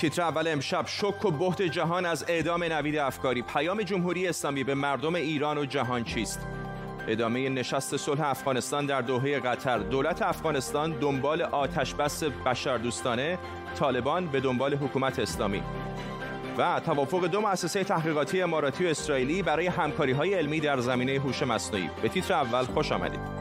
تیتر 0.00 0.22
اول 0.22 0.48
امشب 0.48 0.86
شک 0.86 1.24
و 1.24 1.30
بحت 1.30 1.62
جهان 1.62 2.06
از 2.06 2.24
اعدام 2.28 2.64
نوید 2.64 2.96
افکاری. 2.96 3.42
پیام 3.42 3.82
جمهوری 3.82 4.28
اسلامی 4.28 4.64
به 4.64 4.74
مردم 4.74 5.14
ایران 5.14 5.58
و 5.58 5.64
جهان 5.64 6.04
چیست؟ 6.04 6.46
ادامه 7.08 7.48
نشست 7.48 7.96
صلح 7.96 8.28
افغانستان 8.28 8.86
در 8.86 9.00
دوحه 9.00 9.40
قطر. 9.40 9.78
دولت 9.78 10.22
افغانستان 10.22 10.92
دنبال 10.92 11.42
آتش 11.42 11.94
بس 11.94 12.24
بشردوستانه 12.24 13.38
طالبان 13.78 14.26
به 14.26 14.40
دنبال 14.40 14.74
حکومت 14.74 15.18
اسلامی. 15.18 15.62
و 16.58 16.80
توافق 16.80 17.26
دو 17.26 17.40
مؤسسه 17.40 17.84
تحقیقاتی 17.84 18.42
اماراتی 18.42 18.86
و 18.86 18.88
اسرائیلی 18.88 19.42
برای 19.42 19.66
همکاری 19.66 20.12
های 20.12 20.34
علمی 20.34 20.60
در 20.60 20.80
زمینه 20.80 21.12
هوش 21.12 21.42
مصنوعی. 21.42 21.90
به 22.02 22.08
تیتر 22.08 22.34
اول 22.34 22.64
خوش 22.64 22.92
آمدید. 22.92 23.39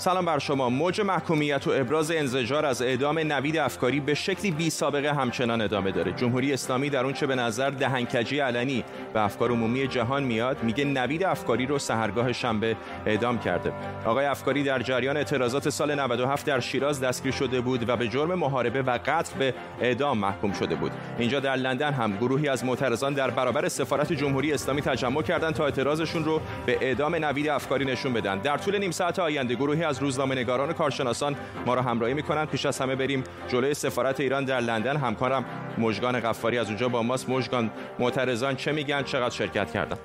سلام 0.00 0.24
بر 0.24 0.38
شما. 0.38 0.70
موج 0.70 1.00
محکومیت 1.00 1.66
و 1.66 1.70
ابراز 1.70 2.10
انزجار 2.10 2.66
از 2.66 2.82
اعدام 2.82 3.18
نوید 3.18 3.56
افکاری 3.56 4.00
به 4.00 4.14
شکلی 4.14 4.50
بی 4.50 4.70
سابقه 4.70 5.12
همچنان 5.12 5.60
ادامه 5.60 5.90
داره. 5.90 6.12
جمهوری 6.12 6.52
اسلامی 6.52 6.90
در 6.90 7.12
چه 7.12 7.26
به 7.26 7.34
نظر 7.34 7.70
دهنکجی 7.70 8.38
علنی 8.38 8.84
به 9.14 9.20
افکار 9.20 9.50
عمومی 9.50 9.88
جهان 9.88 10.22
میاد 10.22 10.62
میگه 10.62 10.84
نوید 10.84 11.24
افکاری 11.24 11.66
رو 11.66 11.78
سهرگاه 11.78 12.32
شنبه 12.32 12.76
اعدام 13.06 13.38
کرده. 13.38 13.72
آقای 14.04 14.26
افکاری 14.26 14.62
در 14.62 14.82
جریان 14.82 15.16
اعتراضات 15.16 15.68
سال 15.68 15.94
97 15.94 16.46
در 16.46 16.60
شیراز 16.60 17.00
دستگیر 17.00 17.32
شده 17.32 17.60
بود 17.60 17.88
و 17.88 17.96
به 17.96 18.08
جرم 18.08 18.34
محاربه 18.34 18.82
و 18.82 18.98
قتل 19.06 19.38
به 19.38 19.54
اعدام 19.80 20.18
محکوم 20.18 20.52
شده 20.52 20.74
بود. 20.74 20.92
اینجا 21.18 21.40
در 21.40 21.56
لندن 21.56 21.92
هم 21.92 22.16
گروهی 22.16 22.48
از 22.48 22.64
معترضان 22.64 23.14
در 23.14 23.30
برابر 23.30 23.68
سفارت 23.68 24.12
جمهوری 24.12 24.52
اسلامی 24.52 24.82
تجمع 24.82 25.22
کردند 25.22 25.54
تا 25.54 25.64
اعتراضشون 25.64 26.24
رو 26.24 26.40
به 26.66 26.78
اعدام 26.80 27.14
نوید 27.14 27.48
افکاری 27.48 27.84
نشون 27.84 28.12
بدن. 28.12 28.38
در 28.38 28.56
طول 28.56 28.78
نیم 28.78 28.90
ساعت 28.90 29.18
آینده 29.18 29.54
گروهی 29.54 29.87
از 29.88 30.02
روزنامه 30.02 30.34
نگاران 30.34 30.70
و 30.70 30.72
کارشناسان 30.72 31.36
ما 31.66 31.74
را 31.74 31.82
همراهی 31.82 32.14
می‌کنند. 32.14 32.48
پیش 32.48 32.66
از 32.66 32.78
همه 32.78 32.96
بریم 32.96 33.24
جلوی 33.48 33.74
سفارت 33.74 34.20
ایران 34.20 34.44
در 34.44 34.60
لندن. 34.60 34.96
همکارم 34.96 35.44
مژگان 35.78 36.20
قفاری 36.20 36.58
از 36.58 36.66
اونجا 36.66 36.88
با 36.88 37.02
ماست. 37.02 37.28
مژگان 37.28 37.70
معترضان 37.98 38.56
چه 38.56 38.72
میگن؟ 38.72 39.02
چقدر 39.02 39.34
شرکت 39.34 39.72
کردن؟ 39.72 39.98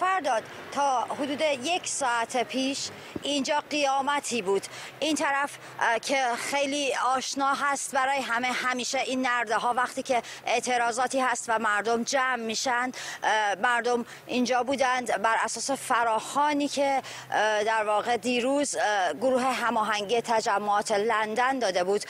فرداد 0.00 0.42
تا 0.72 1.00
حدود 1.00 1.40
یک 1.40 1.88
ساعت 1.88 2.42
پیش 2.42 2.88
اینجا 3.22 3.62
قیامتی 3.70 4.42
بود. 4.42 4.62
این 5.00 5.16
طرف 5.16 5.58
که 6.02 6.24
خیلی 6.36 6.94
آشنا 6.94 7.54
هست 7.54 7.94
برای 7.94 8.20
همه 8.20 8.46
همیشه 8.46 8.98
این 8.98 9.26
نرده 9.26 9.56
ها 9.56 9.74
وقتی 9.74 10.02
که 10.02 10.22
اعتراضاتی 10.46 11.20
هست 11.20 11.44
و 11.48 11.58
مردم 11.58 12.02
جمع 12.02 12.36
میشن 12.36 12.92
مردم 13.62 14.04
اینجا 14.26 14.62
بودند 14.62 15.22
بر 15.22 15.36
اساس 15.44 15.70
فراخانی 15.70 16.68
که 16.68 17.02
در 17.66 17.84
واقع 17.84 18.16
دیروز 18.16 18.76
گروه 19.20 19.42
هماهنگی 19.42 20.20
تجمعات 20.20 20.92
لندن 20.92 21.58
داده 21.58 21.84
بود 21.84 22.04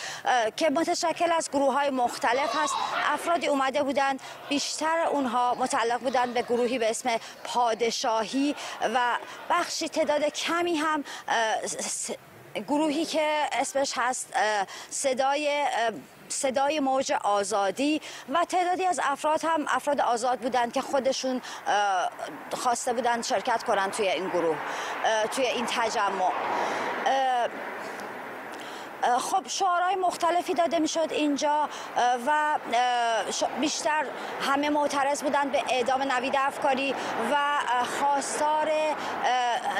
که 0.57 0.71
متشکل 0.71 1.33
از 1.33 1.51
گروه 1.51 1.75
های 1.75 1.91
مختلف 1.91 2.57
هست. 2.57 2.75
افرادی 3.13 3.47
اومده 3.47 3.83
بودند 3.83 4.21
بیشتر 4.49 5.07
اونها 5.13 5.55
متعلق 5.55 6.01
بودند 6.01 6.35
به 6.35 6.43
گروهی 6.43 6.79
به 6.79 6.91
اسم 6.91 7.11
پادشاهی 7.55 8.57
و 8.95 9.19
بخشی 9.51 9.89
تعداد 9.89 10.25
کمی 10.25 10.75
هم 10.75 11.05
گروهی 12.69 13.05
که 13.05 13.49
اسمش 13.53 13.93
هست 13.97 14.33
صدای 14.91 15.65
صدای 16.29 16.81
موج 16.81 17.13
آزادی 17.13 18.01
و 18.29 18.45
تعدادی 18.45 18.85
از 18.87 19.01
افراد 19.03 19.45
هم 19.45 19.65
افراد 19.69 20.01
آزاد 20.01 20.39
بودند 20.39 20.73
که 20.73 20.81
خودشون 20.81 21.43
خواسته 22.53 22.93
بودند 22.93 23.25
شرکت 23.25 23.63
کنند 23.63 23.91
توی 23.93 24.09
این 24.09 24.29
گروه 24.29 24.57
توی 25.31 25.47
این 25.47 25.67
تجمع. 25.67 26.31
خب 29.19 29.49
شعارهای 29.49 29.95
مختلفی 29.95 30.55
داده 30.55 30.79
می‌شد 30.79 31.09
اینجا 31.11 31.69
و 32.27 32.59
بیشتر 33.61 34.05
همه 34.41 34.71
معترض 34.71 35.23
بودند 35.23 35.53
به 35.53 35.63
اعدام 35.71 36.03
نوید 36.03 36.35
افکاری 36.39 36.95
و 37.33 37.37
خواستار 38.01 38.71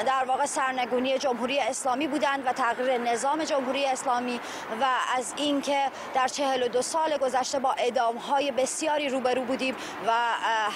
در 0.03 0.25
واقع 0.27 0.45
سرنگونی 0.45 1.17
جمهوری 1.17 1.59
اسلامی 1.59 2.07
بودند 2.07 2.47
و 2.47 2.53
تغییر 2.53 2.97
نظام 2.97 3.43
جمهوری 3.43 3.85
اسلامی 3.85 4.39
و 4.81 4.85
از 5.17 5.33
اینکه 5.37 5.85
در 6.13 6.27
42 6.27 6.81
سال 6.81 7.17
گذشته 7.17 7.59
با 7.59 7.71
اعدام 7.71 8.17
های 8.17 8.51
بسیاری 8.51 9.09
روبرو 9.09 9.41
بودیم 9.41 9.75
و 10.07 10.11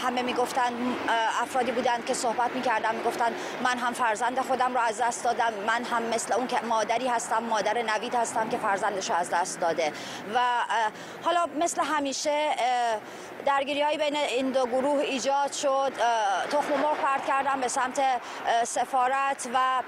همه 0.03 0.21
می‌گفتند 0.21 0.73
افرادی 1.41 1.71
بودند 1.71 2.05
که 2.05 2.13
صحبت 2.13 2.51
می‌کردن 2.51 2.95
می‌گفتند 2.95 3.35
من 3.63 3.77
هم 3.77 3.93
فرزند 3.93 4.39
خودم 4.39 4.75
را 4.75 4.81
از 4.81 5.01
دست 5.01 5.23
دادم 5.23 5.53
من 5.67 5.83
هم 5.83 6.03
مثل 6.03 6.33
اون 6.33 6.47
که 6.47 6.61
مادری 6.61 7.07
هستم 7.07 7.43
مادر 7.43 7.81
نوید 7.81 8.15
هستم 8.15 8.49
که 8.49 8.57
فرزندش 8.57 9.11
از 9.11 9.29
دست 9.29 9.59
داده 9.59 9.93
و 10.35 10.39
حالا 11.23 11.45
مثل 11.59 11.83
همیشه 11.83 12.49
درگیری 13.45 13.81
هایی 13.81 13.97
بین 13.97 14.15
این 14.15 14.51
دو 14.51 14.65
گروه 14.65 14.99
ایجاد 14.99 15.51
شد 15.51 15.91
تخم 16.51 16.73
مرغ 16.73 16.97
پرت 16.97 17.25
کردن 17.25 17.61
به 17.61 17.67
سمت 17.67 18.01
سفارت 18.63 19.08
و 19.53 19.83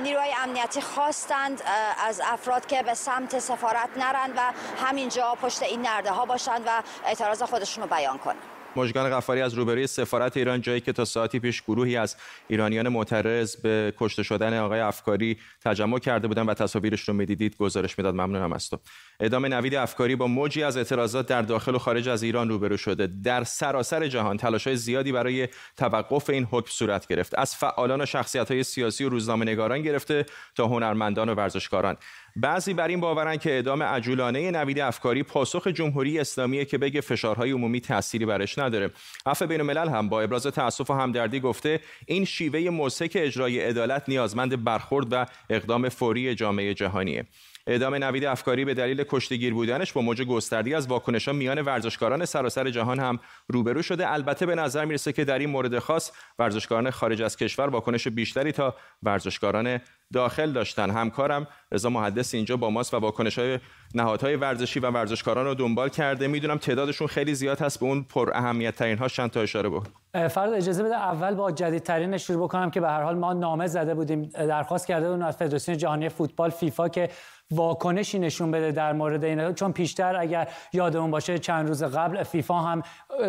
نیروهای 0.00 0.34
امنیتی 0.42 0.80
خواستند 0.80 1.62
از 2.06 2.20
افراد 2.24 2.66
که 2.66 2.82
به 2.82 2.94
سمت 2.94 3.38
سفارت 3.38 3.88
نرند 3.96 4.32
و 4.36 4.40
همینجا 4.86 5.34
پشت 5.34 5.62
این 5.62 5.82
نرده 5.82 6.10
ها 6.10 6.24
باشند 6.24 6.62
و 6.66 6.82
اعتراض 7.06 7.42
خودشون 7.42 7.82
رو 7.82 7.90
بیان 7.90 8.18
کنند. 8.18 8.55
مژگان 8.76 9.10
غفاری 9.10 9.40
از 9.40 9.54
روبروی 9.54 9.86
سفارت 9.86 10.36
ایران 10.36 10.60
جایی 10.60 10.80
که 10.80 10.92
تا 10.92 11.04
ساعتی 11.04 11.38
پیش 11.38 11.62
گروهی 11.62 11.96
از 11.96 12.16
ایرانیان 12.48 12.88
معترض 12.88 13.56
به 13.56 13.94
کشته 13.98 14.22
شدن 14.22 14.58
آقای 14.58 14.80
افکاری 14.80 15.38
تجمع 15.64 15.98
کرده 15.98 16.28
بودند 16.28 16.48
و 16.48 16.54
تصاویرش 16.54 17.08
رو 17.08 17.14
می‌دیدید 17.14 17.56
گزارش 17.56 17.98
می‌داد. 17.98 18.14
ممنونم 18.14 18.52
از 18.52 18.70
تو. 18.70 18.78
اعدام 19.20 19.46
نوید 19.46 19.74
افکاری 19.74 20.16
با 20.16 20.26
موجی 20.26 20.62
از 20.62 20.76
اعتراضات 20.76 21.26
در 21.26 21.42
داخل 21.42 21.74
و 21.74 21.78
خارج 21.78 22.08
از 22.08 22.22
ایران 22.22 22.48
روبرو 22.48 22.76
شده. 22.76 23.06
در 23.06 23.44
سراسر 23.44 24.06
جهان 24.08 24.36
تلاش‌های 24.36 24.76
زیادی 24.76 25.12
برای 25.12 25.48
توقف 25.76 26.30
این 26.30 26.48
حکم 26.50 26.70
صورت 26.70 27.06
گرفت. 27.06 27.38
از 27.38 27.56
فعالان 27.56 28.00
و 28.00 28.06
شخصیت‌های 28.06 28.62
سیاسی 28.62 29.04
و 29.04 29.08
روزنامه‌نگاران 29.08 29.82
گرفته 29.82 30.26
تا 30.54 30.66
هنرمندان 30.66 31.28
و 31.28 31.34
ورزشکاران. 31.34 31.96
بعضی 32.36 32.74
بر 32.74 32.88
این 32.88 33.00
باورن 33.00 33.36
که 33.36 33.50
اعدام 33.50 33.82
عجولانه 33.82 34.50
نوید 34.50 34.80
افکاری 34.80 35.22
پاسخ 35.22 35.66
جمهوری 35.66 36.18
اسلامی 36.18 36.64
که 36.64 36.78
بگه 36.78 37.00
فشارهای 37.00 37.50
عمومی 37.50 37.80
تأثیری 37.80 38.26
برش 38.26 38.58
نداره. 38.58 38.90
عفو 39.26 39.46
بین 39.46 39.60
الملل 39.60 39.88
هم 39.88 40.08
با 40.08 40.20
ابراز 40.20 40.46
تأسف 40.46 40.90
و 40.90 40.94
همدردی 40.94 41.40
گفته 41.40 41.80
این 42.06 42.24
شیوه 42.24 42.70
موسک 42.70 43.12
اجرای 43.14 43.60
عدالت 43.60 44.08
نیازمند 44.08 44.64
برخورد 44.64 45.06
و 45.10 45.26
اقدام 45.50 45.88
فوری 45.88 46.34
جامعه 46.34 46.74
جهانیه. 46.74 47.24
اعدام 47.66 47.94
نوید 47.94 48.24
افکاری 48.24 48.64
به 48.64 48.74
دلیل 48.74 49.04
کشتگیر 49.08 49.54
بودنش 49.54 49.92
با 49.92 50.00
موج 50.00 50.22
گستردی 50.22 50.74
از 50.74 50.86
واکنش‌ها 50.86 51.34
میان 51.34 51.62
ورزشکاران 51.62 52.24
سراسر 52.24 52.70
جهان 52.70 52.98
هم 52.98 53.18
روبرو 53.48 53.82
شده. 53.82 54.12
البته 54.12 54.46
به 54.46 54.54
نظر 54.54 54.84
می‌رسه 54.84 55.12
که 55.12 55.24
در 55.24 55.38
این 55.38 55.50
مورد 55.50 55.78
خاص 55.78 56.12
ورزشکاران 56.38 56.90
خارج 56.90 57.22
از 57.22 57.36
کشور 57.36 57.68
واکنش 57.68 58.08
بیشتری 58.08 58.52
تا 58.52 58.74
ورزشکاران 59.02 59.80
داخل 60.12 60.52
داشتن. 60.52 60.90
همکارم 60.90 61.46
رضا 61.72 61.90
محدث 61.90 62.34
اینجا 62.34 62.56
با 62.56 62.70
ماست 62.70 62.94
و 62.94 62.96
واکنش 62.96 63.38
های 63.38 63.58
نهادهای 63.94 64.36
ورزشی 64.36 64.80
و 64.80 64.90
ورزشکاران 64.90 65.46
رو 65.46 65.54
دنبال 65.54 65.88
کرده. 65.88 66.28
می‌دونم 66.28 66.58
تعدادشون 66.58 67.06
خیلی 67.06 67.34
زیاد 67.34 67.60
هست 67.60 67.80
به 67.80 67.86
اون 67.86 68.02
پر 68.02 68.30
اهمیت 68.34 68.76
ترین 68.76 68.98
ها 68.98 69.08
چند 69.08 69.30
تا 69.30 69.40
اشاره 69.40 69.68
بود 69.68 69.88
فرد 70.12 70.52
اجازه 70.52 70.82
بده 70.82 70.94
اول 70.94 71.34
با 71.34 71.52
جدیدترین 71.52 72.16
شروع 72.16 72.44
بکنم 72.44 72.70
که 72.70 72.80
به 72.80 72.88
هر 72.88 73.02
حال 73.02 73.18
ما 73.18 73.32
نامه 73.32 73.66
زده 73.66 73.94
بودیم. 73.94 74.22
درخواست 74.22 74.86
کرده 74.86 75.08
بودیم 75.08 75.24
از 75.26 75.36
فدراسیون 75.36 75.78
جهانی 75.78 76.08
فوتبال 76.08 76.50
فیفا 76.50 76.88
که 76.88 77.08
واکنشی 77.50 78.18
نشون 78.18 78.50
بده 78.50 78.72
در 78.72 78.92
مورد 78.92 79.24
این 79.24 79.52
چون 79.52 79.72
پیشتر 79.72 80.16
اگر 80.16 80.48
یادمون 80.72 81.10
باشه 81.10 81.38
چند 81.38 81.68
روز 81.68 81.82
قبل 81.82 82.22
فیفا 82.22 82.58
هم 82.58 82.82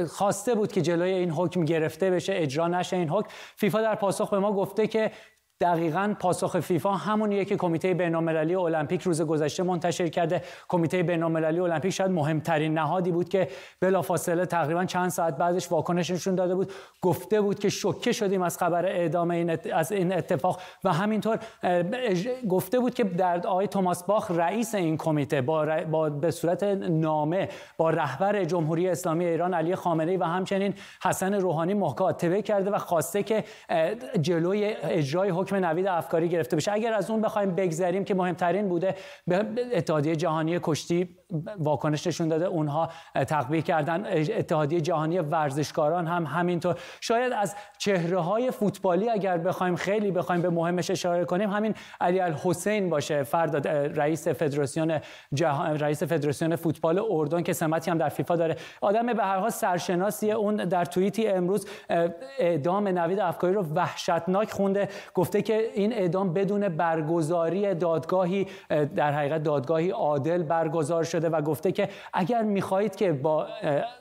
خواسته 0.08 0.56
بود 0.56 0.72
که 0.72 0.82
جلوی 0.82 1.12
این 1.12 1.32
حکم 1.32 1.66
گرفته 1.66 2.12
بشه 2.12 2.34
اجرا 2.36 2.68
نشه 2.68 2.98
این 2.98 3.10
حکم. 3.10 3.30
فیفا 3.56 3.82
در 3.82 3.96
پاسخ 3.96 4.30
به 4.30 4.40
ما 4.40 4.54
گفته 4.54 4.88
که 4.88 5.12
دقیقا 5.62 6.16
پاسخ 6.20 6.60
فیفا 6.60 6.92
همونیه 6.92 7.46
که 7.46 7.58
کمیته 7.58 7.94
بین‌المللی 7.94 8.56
المپیک 8.56 9.02
روز 9.02 9.22
گذشته 9.22 9.64
منتشر 9.64 10.08
کرده. 10.08 10.42
کمیته 10.68 11.04
بین‌المللی 11.04 11.60
المپیک 11.60 11.94
شاید 11.94 12.12
مهمترین 12.12 12.74
نهادی 12.74 13.12
بود 13.12 13.30
که 13.30 13.48
بلافاصله 13.82 14.46
تقریبا 14.46 14.86
چند 14.86 15.10
ساعت 15.10 15.38
بعدش 15.38 15.72
واکنش 15.72 16.10
نشون 16.10 16.36
داده 16.36 16.56
بود. 16.56 16.72
گفته 17.02 17.42
بود 17.42 17.60
که 17.60 17.70
شوکه 17.70 18.12
شدیم 18.12 18.42
از 18.42 18.58
خبر 18.58 18.86
اعدام 18.86 19.32
این 19.32 19.58
از 19.74 19.92
این 19.92 20.14
اتفاق 20.14 20.62
و 20.84 20.94
همینطور 20.94 21.40
گفته 22.50 22.80
بود 22.80 22.94
که 22.94 23.04
در 23.04 23.48
آقای 23.48 23.68
توماس 23.68 24.04
باخ 24.04 24.32
رئیس 24.32 24.76
این 24.76 24.98
کمیته 24.98 25.42
با, 25.42 25.66
با 25.92 26.10
به 26.10 26.32
صورت 26.32 26.64
نامه 26.64 27.50
با 27.78 27.90
رهبر 27.90 28.44
جمهوری 28.44 28.90
اسلامی 28.90 29.26
ایران 29.26 29.54
علی 29.54 29.76
خامنه‌ای 29.76 30.18
و 30.18 30.24
همچنین 30.24 30.74
حسن 31.04 31.34
روحانی 31.34 31.74
مکاتبه 31.74 32.42
کرده 32.42 32.72
و 32.72 32.78
خواسته 32.78 33.24
که 33.24 33.44
جلوی 34.22 34.76
اجرای 34.84 35.30
حکم 35.48 35.66
نوید 35.66 35.88
افکاری 35.88 36.30
گرفته 36.30 36.56
بشه. 36.56 36.72
اگر 36.72 36.94
از 36.94 37.12
اون 37.12 37.22
بخوایم 37.22 37.56
بگذریم 37.56 38.04
که 38.04 38.16
مهمترین 38.16 38.70
بوده 38.70 38.96
به 39.28 39.46
اتحادیه 39.74 40.16
جهانی 40.16 40.60
کشتی 40.64 41.18
واکنش 41.60 42.08
نشون 42.08 42.28
داده. 42.28 42.46
اونها 42.46 42.90
تقبیه 43.28 43.62
کردن 43.62 44.06
اتحادیه 44.38 44.82
جهانی 44.82 45.20
ورزشکاران 45.20 46.08
هم 46.08 46.26
همینطور. 46.26 46.76
شاید 47.02 47.34
از 47.34 47.56
چهره 47.78 48.20
های 48.20 48.52
فوتبالی 48.52 49.10
اگر 49.10 49.38
بخوایم 49.38 49.76
خیلی 49.76 50.12
بخوایم 50.12 50.42
به 50.42 50.50
مهمش 50.50 50.92
اشاره 50.92 51.26
کنیم 51.26 51.52
همین 51.52 51.76
علی 52.02 52.20
الحسین 52.20 52.90
باشه 52.90 53.24
فرد 53.24 53.68
رئیس 53.68 54.28
فدراسیون 54.28 55.00
جهان 55.34 55.80
رئیس 55.80 56.04
فدراسیون 56.04 56.56
فوتبال 56.56 57.02
اردن 57.10 57.44
که 57.44 57.54
سمتی 57.54 57.92
هم 57.92 57.98
در 57.98 58.10
فیفا 58.10 58.36
داره. 58.36 58.56
آدم 58.82 59.14
به 59.14 59.24
هر 59.24 59.38
حال 59.38 59.50
سرشناسی 59.50 60.32
اون 60.32 60.56
در 60.56 60.86
توییتی 60.86 61.28
امروز 61.28 61.68
اعدام 62.40 62.88
نوید 62.88 63.20
افکاری 63.20 63.54
رو 63.54 63.64
وحشتناک 63.64 64.52
خونده. 64.52 64.90
گفته 65.14 65.42
که 65.42 65.72
این 65.74 65.94
اعدام 65.94 66.34
بدون 66.34 66.70
برگزاری 66.70 67.74
دادگاهی 67.74 68.48
در 68.96 69.12
حقیقت 69.12 69.44
دادگاهی 69.44 69.90
عادل 69.90 70.44
برگزار 70.44 71.04
شده. 71.04 71.17
و 71.24 71.42
گفته 71.42 71.72
که 71.72 71.90
اگر 72.14 72.42
می‌خواهید 72.42 72.96
که 72.96 73.14
با 73.14 73.48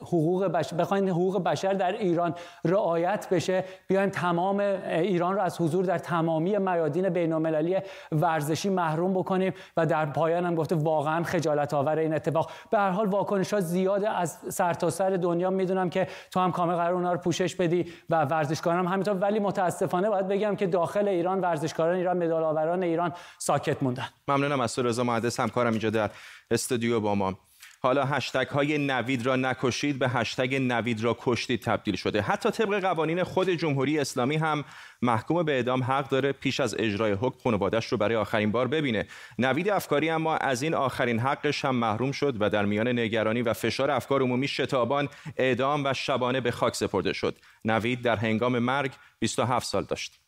حقوق 0.01 0.45
بشر 0.45 0.75
بخواید 0.75 1.09
حقوق 1.09 1.43
بشر 1.43 1.73
در 1.73 1.91
ایران 1.91 2.35
رعایت 2.65 3.27
بشه 3.31 3.63
بیایم 3.87 4.09
تمام 4.09 4.59
ایران 4.59 5.35
رو 5.35 5.41
از 5.41 5.61
حضور 5.61 5.85
در 5.85 5.97
تمامی 5.97 6.57
میادین 6.57 7.09
بین‌المللی 7.09 7.77
ورزشی 8.11 8.69
محروم 8.69 9.13
بکنیم 9.13 9.53
و 9.77 9.85
در 9.85 10.05
پایان 10.05 10.45
هم 10.45 10.55
گفته 10.55 10.75
واقعا 10.75 11.23
خجالت 11.23 11.73
آور 11.73 11.97
این 11.97 12.13
اتفاق. 12.13 12.51
به 12.71 12.77
هر 12.77 12.89
حال 12.89 13.07
واکنش 13.07 13.53
ها 13.53 13.59
زیاده 13.59 14.09
از 14.09 14.37
سرتاسر 14.49 14.97
سر 15.09 15.15
دنیا. 15.15 15.49
می‌دونم 15.49 15.89
که 15.89 16.07
تو 16.31 16.39
هم 16.39 16.51
کامل 16.51 16.75
قرار 16.75 16.93
اونها 16.93 17.13
رو 17.13 17.19
پوشش 17.19 17.55
بدی 17.55 17.85
و 18.09 18.25
ورزشکاران 18.25 18.85
هم 18.85 18.91
همینطور. 18.93 19.13
ولی 19.13 19.39
متاسفانه 19.39 20.09
باید 20.09 20.27
بگم 20.27 20.55
که 20.55 20.67
داخل 20.67 21.07
ایران 21.07 21.41
ورزشکاران 21.41 21.95
ایران 21.95 22.17
مدال 22.17 22.43
آوران 22.43 22.83
ایران 22.83 23.13
ساکت 23.37 23.83
موندن. 23.83 24.07
ممنونم 24.27 24.59
از 24.59 24.75
تو 24.75 24.83
رضا 24.83 25.03
مهندس. 25.03 25.39
همکارم 25.39 25.71
اینجا 25.71 25.89
در 25.89 26.09
استودیو 26.51 26.99
با 26.99 27.15
ما. 27.15 27.37
حالا 27.79 28.05
هشتگ 28.05 28.47
های 28.47 28.77
نوید 28.77 29.25
را 29.25 29.35
نکشید 29.35 29.99
به 29.99 30.09
هشتگ 30.09 30.55
نوید 30.55 31.03
را 31.03 31.17
کشتید 31.19 31.61
تبدیل 31.61 31.95
شده. 31.95 32.21
حتی 32.21 32.51
طبق 32.51 32.79
قوانین 32.79 33.23
خود 33.23 33.49
جمهوری 33.49 33.99
اسلامی 33.99 34.35
هم 34.35 34.65
محکوم 35.01 35.43
به 35.43 35.51
اعدام 35.51 35.83
حق 35.83 36.09
داره 36.09 36.31
پیش 36.31 36.59
از 36.59 36.75
اجرای 36.79 37.11
حکم 37.11 37.39
خانوادش 37.43 37.85
رو 37.85 37.97
برای 37.97 38.15
آخرین 38.15 38.51
بار 38.51 38.67
ببینه. 38.67 39.07
نوید 39.39 39.69
افکاری 39.69 40.09
اما 40.09 40.37
از 40.37 40.61
این 40.61 40.73
آخرین 40.73 41.19
حقش 41.19 41.65
هم 41.65 41.75
محروم 41.75 42.11
شد 42.11 42.37
و 42.39 42.49
در 42.49 42.65
میان 42.65 42.87
نگرانی 42.87 43.41
و 43.41 43.53
فشار 43.53 43.91
افکار 43.91 44.21
عمومی 44.21 44.47
شتابان 44.47 45.09
اعدام 45.37 45.85
و 45.85 45.93
شبانه 45.93 46.41
به 46.41 46.51
خاک 46.51 46.75
سپرده 46.75 47.13
شد. 47.13 47.37
نوید 47.65 48.01
در 48.01 48.15
هنگام 48.15 48.59
مرگ 48.59 48.91
27 49.19 49.67
سال 49.67 49.83
داشت. 49.83 50.26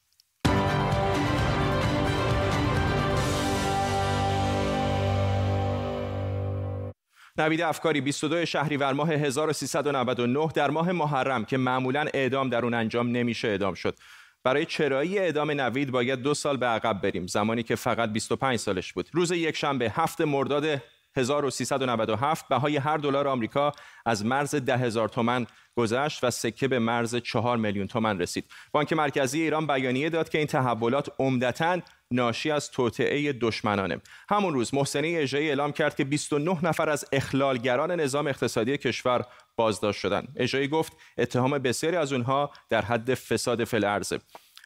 نوید 7.39 7.62
افکاری 7.62 8.01
22 8.01 8.45
شهریور 8.45 8.94
ماه 8.94 9.12
1399 9.12 10.47
در 10.56 10.69
ماه 10.69 10.91
محرم 10.91 11.45
که 11.45 11.57
معمولا 11.57 12.06
اعدام 12.13 12.50
در 12.50 12.63
اون 12.63 12.74
انجام 12.74 13.12
نمیشه 13.12 13.47
اعدام 13.47 13.74
شد 13.74 13.95
برای 14.44 14.65
چرایی 14.65 15.19
اعدام 15.19 15.51
نوید 15.51 15.91
باید 15.91 16.21
دو 16.21 16.33
سال 16.33 16.57
به 16.57 16.65
عقب 16.65 17.01
بریم 17.01 17.27
زمانی 17.27 17.63
که 17.63 17.75
فقط 17.75 18.09
25 18.09 18.59
سالش 18.59 18.94
بود 18.94 19.09
روز 19.13 19.31
یکشنبه 19.31 19.91
هفت 19.95 20.21
مرداد 20.21 20.81
1397 21.18 22.47
بهای 22.47 22.77
هر 22.77 22.97
دلار 22.97 23.27
آمریکا 23.27 23.71
از 24.06 24.25
مرز 24.25 24.56
ده 24.56 24.77
هزار 24.77 25.09
تومن 25.09 25.47
گذشت 25.75 26.24
و 26.24 26.31
سکه 26.31 26.68
به 26.68 26.80
مرز 26.80 27.15
چهار 27.15 27.57
میلیون 27.57 27.88
تومن 27.88 28.19
رسید. 28.19 28.45
بانک 28.71 28.94
مرکزی 28.94 29.42
ایران 29.42 29.68
بیانیه 29.68 30.09
داد 30.09 30.30
که 30.30 30.38
این 30.38 30.47
تحولات 30.47 31.12
عمدتا 31.19 31.80
ناشی 32.11 32.51
از 32.51 32.71
توطعه 32.71 33.33
دشمنانه. 33.33 34.01
همون 34.29 34.53
روز 34.53 34.73
محسنی 34.73 35.17
اژه‌ای 35.17 35.50
اعلام 35.50 35.71
کرد 35.71 35.95
که 35.95 36.03
29 36.03 36.65
نفر 36.65 36.89
از 36.89 37.06
اخلالگران 37.11 37.91
نظام 37.91 38.27
اقتصادی 38.27 38.77
کشور 38.77 39.25
بازداشت 39.56 40.00
شدند. 40.00 40.27
اژه‌ای 40.35 40.67
گفت 40.67 40.94
اتهام 41.17 41.57
بسیاری 41.57 41.95
از 41.95 42.13
اونها 42.13 42.51
در 42.69 42.81
حد 42.81 43.13
فساد 43.13 43.63
فل 43.63 44.01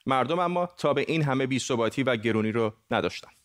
مردم 0.05 0.39
اما 0.39 0.65
تا 0.65 0.93
به 0.93 1.05
این 1.07 1.23
همه 1.23 1.47
بی‌ثباتی 1.47 2.03
و 2.03 2.15
گرونی 2.15 2.51
رو 2.51 2.73
نداشتند. 2.91 3.42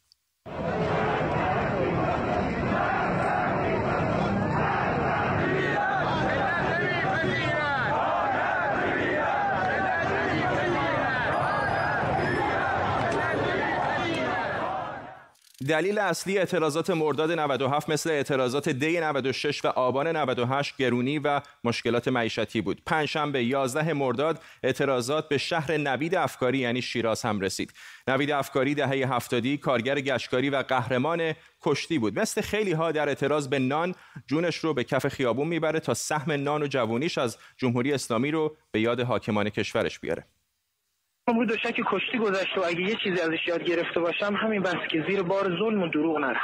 دلیل 15.69 15.99
اصلی 15.99 16.39
اعتراضات 16.39 16.91
مرداد 16.91 17.33
97 17.33 17.89
مثل 17.91 18.11
اعتراضات 18.11 18.69
دی 18.69 19.01
96 19.01 19.65
و 19.65 19.69
آبان 19.69 20.17
98 20.17 20.77
گرونی 20.77 21.19
و 21.19 21.41
مشکلات 21.65 22.09
معیشتی 22.09 22.61
بود. 22.61 22.83
پنجشنبه 22.87 23.45
11 23.45 23.93
مرداد 23.93 24.43
اعتراضات 24.63 25.29
به 25.29 25.39
شهر 25.39 25.77
نوید 25.77 26.15
افکاری 26.15 26.59
یعنی 26.59 26.83
شیراز 26.83 27.23
هم 27.23 27.41
رسید. 27.41 27.73
نوید 28.09 28.31
افکاری 28.31 28.75
دهه 28.75 29.15
هفتادی 29.15 29.57
کارگر 29.57 30.01
گشتکاری 30.01 30.51
و 30.51 30.57
قهرمان 30.57 31.35
کشتی 31.63 31.99
بود. 31.99 32.19
مثل 32.19 32.41
خیلی 32.41 32.73
ها 32.73 32.93
در 32.93 33.09
اعتراض 33.09 33.49
به 33.49 33.59
نان 33.59 33.95
جونش 34.27 34.57
رو 34.57 34.75
به 34.75 34.85
کف 34.85 35.09
خیابون 35.09 35.49
می‌بره 35.49 35.81
تا 35.81 35.95
سهم 35.95 36.33
نان 36.33 36.63
و 36.63 36.67
جوونیش 36.67 37.19
از 37.19 37.37
جمهوری 37.57 37.93
اسلامی 37.93 38.31
رو 38.31 38.57
به 38.71 38.81
یاد 38.81 39.01
حاکمان 39.01 39.51
کشورش 39.51 39.99
بیاره. 39.99 40.25
عمر 41.29 41.47
که 41.47 41.83
کشتی 41.87 42.19
گذشت 42.19 42.59
و 42.59 42.61
اگه 42.67 42.81
یه 42.81 42.97
چیزی 43.05 43.21
ازش 43.21 43.49
یاد 43.49 43.63
گرفته 43.63 44.01
باشم 44.01 44.35
همین 44.35 44.63
بس 44.63 44.77
که 44.91 45.05
زیر 45.09 45.23
بار 45.23 45.45
ظلم 45.59 45.83
و 45.83 45.89
دروغ 45.89 46.19
نرم 46.19 46.41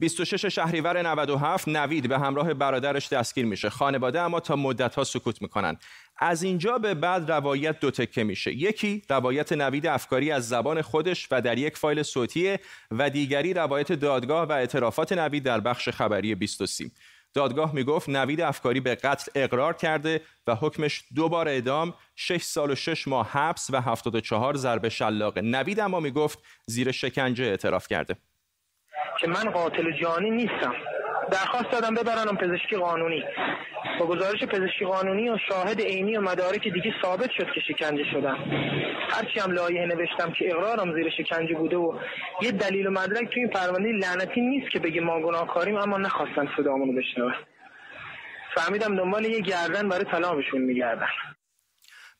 26 0.00 0.46
شهریور 0.46 1.02
97 1.02 1.68
نوید 1.68 2.08
به 2.08 2.18
همراه 2.18 2.54
برادرش 2.54 3.08
دستگیر 3.08 3.46
میشه. 3.46 3.70
خانواده 3.70 4.20
اما 4.20 4.40
تا 4.40 4.56
مدت 4.56 4.94
ها 4.94 5.04
سکوت 5.04 5.42
می‌کنن. 5.42 5.76
از 6.18 6.42
اینجا 6.42 6.78
به 6.78 6.94
بعد 6.94 7.30
روایت 7.30 7.80
دو 7.80 7.90
تکه 7.90 8.24
میشه. 8.24 8.52
یکی 8.52 9.02
روایت 9.10 9.52
نوید 9.52 9.86
افکاری 9.86 10.30
از 10.30 10.48
زبان 10.48 10.82
خودش 10.82 11.28
و 11.30 11.42
در 11.42 11.58
یک 11.58 11.76
فایل 11.76 12.02
صوتی 12.02 12.56
و 12.90 13.10
دیگری 13.10 13.54
روایت 13.54 13.92
دادگاه 13.92 14.48
و 14.48 14.52
اعترافات 14.52 15.12
نوید 15.12 15.42
در 15.42 15.60
بخش 15.60 15.88
خبری 15.88 16.34
23 16.34 16.66
دادگاه 17.38 17.74
می‌گفت 17.74 18.08
نوید 18.08 18.40
افکاری 18.40 18.80
به 18.80 18.94
قتل 18.94 19.30
اقرار 19.34 19.72
کرده 19.72 20.20
و 20.46 20.54
حکمش 20.54 21.04
دو 21.16 21.28
بار 21.28 21.48
اعدام 21.48 21.94
6 22.16 22.42
سال 22.42 22.70
و 22.70 22.74
6 22.74 23.08
ماه 23.08 23.30
حبس 23.30 23.70
و 23.72 23.80
74 23.80 24.56
ضربه 24.56 24.88
شلاقه 24.88 25.40
نوید 25.40 25.80
اما 25.80 26.00
می‌گفت 26.00 26.38
زیر 26.66 26.92
شکنجه 26.92 27.44
اعتراف 27.44 27.88
کرده. 27.88 28.16
که 29.20 29.26
من 29.26 29.50
قاتل 29.50 29.92
جانی 30.00 30.30
نیستم. 30.30 30.74
درخواست 31.32 31.70
دادم 31.70 31.94
ببرنم 31.94 32.36
پزشکی 32.36 32.76
قانونی. 32.76 33.24
با 34.00 34.06
گزارش 34.06 34.44
پزشکی 34.44 34.84
قانونی 34.84 35.28
و 35.28 35.38
شاهد 35.48 35.80
عینی 35.80 36.16
و 36.16 36.20
مدارک 36.20 36.62
دیگه 36.62 36.94
ثابت 37.02 37.30
شد 37.30 37.46
که 37.54 37.60
شکنجه 37.60 38.04
شدم. 38.12 38.38
هرچی 39.10 39.40
هم 39.40 39.52
لایحه 39.52 39.86
نوشتم 39.86 40.32
که 40.32 40.50
اقرارم 40.50 40.94
زیر 40.94 41.10
شکنجه 41.10 41.54
بوده 41.54 41.76
و 41.76 41.98
یه 42.42 42.52
دلیل 42.52 42.86
و 42.86 42.90
مدرک 42.90 43.28
توی 43.32 43.42
این 43.42 43.50
پرونده 43.50 43.88
لعنتی 43.92 44.40
نیست 44.40 44.70
که 44.70 44.78
بگه 44.78 45.00
ما 45.00 45.20
گناهکاریم 45.20 45.76
اما 45.76 45.98
نخواستن 45.98 46.48
صدامونو 46.56 46.92
بشنون. 46.92 47.34
فهمیدم 48.54 48.96
دنبال 48.96 49.24
یه 49.24 49.40
گردن 49.40 49.88
برای 49.88 50.04
طلاقشون 50.04 50.60
میگردن. 50.60 51.08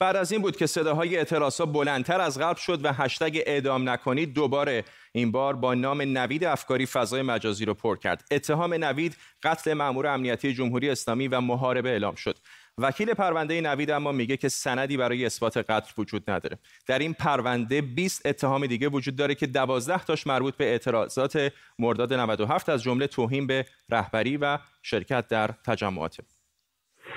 بعد 0.01 0.17
از 0.17 0.33
این 0.33 0.43
بود 0.43 0.57
که 0.57 0.67
صداهای 0.67 1.17
اعتراضا 1.17 1.67
بلندتر 1.67 2.21
از 2.21 2.39
قبل 2.39 2.61
شد 2.61 2.85
و 2.85 2.93
هشتگ 2.93 3.43
اعدام 3.47 3.89
نکنید 3.89 4.35
دوباره 4.35 4.85
این 5.13 5.33
بار 5.33 5.57
با 5.57 5.75
نام 5.75 6.03
نوید 6.03 6.45
افکاری 6.45 6.87
فضای 6.87 7.23
مجازی 7.23 7.65
رو 7.65 7.75
پر 7.75 7.97
کرد. 7.97 8.25
اتهام 8.31 8.75
نوید 8.75 9.17
قتل 9.43 9.73
مامور 9.73 10.07
امنیتی 10.07 10.55
جمهوری 10.55 10.91
اسلامی 10.91 11.29
و 11.29 11.41
محاربه 11.41 11.89
اعلام 11.89 12.15
شد. 12.15 12.39
وکیل 12.79 13.15
پرونده 13.15 13.61
نوید 13.61 13.91
اما 13.91 14.13
میگه 14.13 14.37
که 14.37 14.49
سندی 14.49 14.97
برای 14.97 15.27
اثبات 15.27 15.57
قتل 15.57 15.93
وجود 15.99 16.31
نداره. 16.31 16.59
در 16.87 16.99
این 16.99 17.13
پرونده 17.15 17.83
20 17.83 18.27
اتهام 18.27 18.67
دیگه 18.67 18.89
وجود 18.89 19.17
داره 19.17 19.35
که 19.35 19.47
12 19.47 20.05
تاش 20.05 20.27
مربوط 20.27 20.57
به 20.57 20.65
اعتراضات 20.65 21.53
مرداد 21.79 22.15
97 22.15 22.69
از 22.69 22.83
جمله 22.83 23.07
توهین 23.07 23.47
به 23.47 23.67
رهبری 23.89 24.37
و 24.37 24.59
شرکت 24.83 25.29
در 25.29 25.51
تجمعات. 25.67 26.38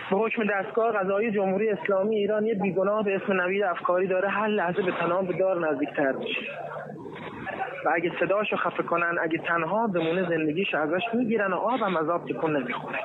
به 0.09 0.17
حکم 0.17 0.41
دستگاه 0.49 0.91
قضایی 0.91 1.31
جمهوری 1.31 1.69
اسلامی 1.69 2.15
ایران 2.15 2.45
یه 2.45 2.53
بیگناه 2.53 3.03
به 3.03 3.15
اسم 3.15 3.33
نوید 3.33 3.63
افکاری 3.63 4.07
داره. 4.07 4.29
هر 4.29 4.47
لحظه 4.47 4.81
به 4.81 4.91
تناب 4.91 5.27
به 5.27 5.33
دار 5.33 5.71
نزدیکتر 5.71 6.11
میشه. 6.11 6.41
و 7.85 7.89
اگه 7.95 8.11
صداشو 8.19 8.55
خفه 8.55 8.83
کنن 8.83 9.15
اگه 9.21 9.37
تنها 9.47 9.87
بمونه 9.87 10.29
زندگیش 10.29 10.73
ازش 10.73 11.01
می‌گیرن 11.13 11.53
و 11.53 11.55
آبم 11.55 11.97
از 11.97 12.09
آب 12.09 12.29
تکون 12.29 12.57
نمی‌خوره. 12.57 12.99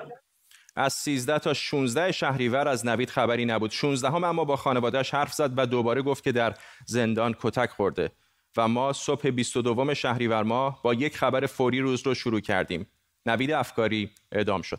از 0.77 0.93
13 0.93 1.39
تا 1.39 1.55
16 1.55 2.13
شهریور 2.13 2.69
از 2.69 2.87
نوید 2.87 3.11
خبری 3.11 3.45
نبود. 3.45 3.71
16 3.71 4.09
هم 4.11 4.25
اما 4.25 4.45
با 4.45 4.57
خانوادهش 4.57 5.15
حرف 5.15 5.33
زد 5.33 5.51
و 5.57 5.67
دوباره 5.67 6.03
گفت 6.03 6.25
که 6.25 6.33
در 6.33 6.55
زندان 6.87 7.35
کتک 7.43 7.71
خورده. 7.71 8.11
و 8.57 8.69
ما 8.69 8.93
صبح 8.93 9.31
22 9.31 9.95
شهریور 9.95 10.43
ماه 10.43 10.81
با 10.85 10.95
یک 10.95 11.17
خبر 11.17 11.47
فوری 11.47 11.81
روز 11.81 12.07
رو 12.07 12.15
شروع 12.15 12.41
کردیم. 12.41 12.87
نوید 13.27 13.51
افکاری 13.51 14.11
اعدام 14.33 14.63
شد. 14.63 14.79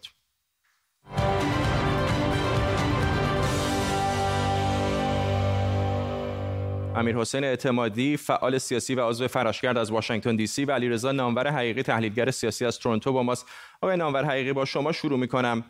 امیر 6.98 7.18
حسین 7.18 7.44
اعتمادی 7.44 8.18
فعال 8.18 8.58
سیاسی 8.58 8.96
و 8.96 9.10
عضو 9.10 9.28
فراشگرد 9.28 9.78
از 9.78 9.92
واشنگتن 9.92 10.36
دی 10.36 10.48
سی 10.48 10.66
و 10.66 10.72
علیرضا 10.72 11.12
نامور 11.12 11.52
حقیقی 11.52 11.84
تحلیلگر 11.84 12.32
سیاسی 12.32 12.66
از 12.66 12.80
تورنتو 12.80 13.14
با 13.14 13.24
ماست. 13.24 13.48
آقای 13.82 13.98
نامور 13.98 14.26
حقیقی 14.26 14.54
با 14.54 14.66
شما 14.66 14.92
شروع 14.92 15.20
می‌کنم. 15.20 15.64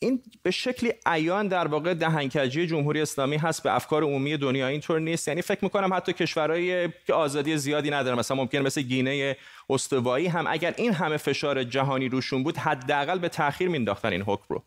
این 0.00 0.22
به 0.42 0.50
شکلی 0.50 0.92
عیان 1.06 1.48
در 1.48 1.66
واقع 1.66 1.94
دهنکجی 1.94 2.66
جمهوری 2.66 3.00
اسلامی 3.00 3.36
هست 3.36 3.62
به 3.62 3.74
افکار 3.74 4.04
عمومی 4.04 4.36
دنیا 4.36 4.66
اینطور 4.66 5.00
نیست. 5.00 5.28
یعنی 5.28 5.42
فکر 5.42 5.58
می‌کنم 5.62 5.94
حتی 5.94 6.12
کشورهایی 6.12 6.88
که 7.06 7.14
آزادی 7.14 7.56
زیادی 7.56 7.90
ندارن 7.90 8.18
مثلا 8.18 8.36
ممکن 8.36 8.58
مثل 8.58 8.82
گینه 8.82 9.36
استوایی 9.70 10.26
هم 10.26 10.44
اگر 10.48 10.74
این 10.76 10.92
همه 10.92 11.16
فشار 11.16 11.64
جهانی 11.64 12.08
روشون 12.08 12.42
بود 12.42 12.56
حداقل 12.56 13.18
به 13.18 13.28
تاخیر 13.28 13.68
مینداختن 13.68 14.12
این 14.12 14.22
حکم 14.22 14.44
رو. 14.48 14.62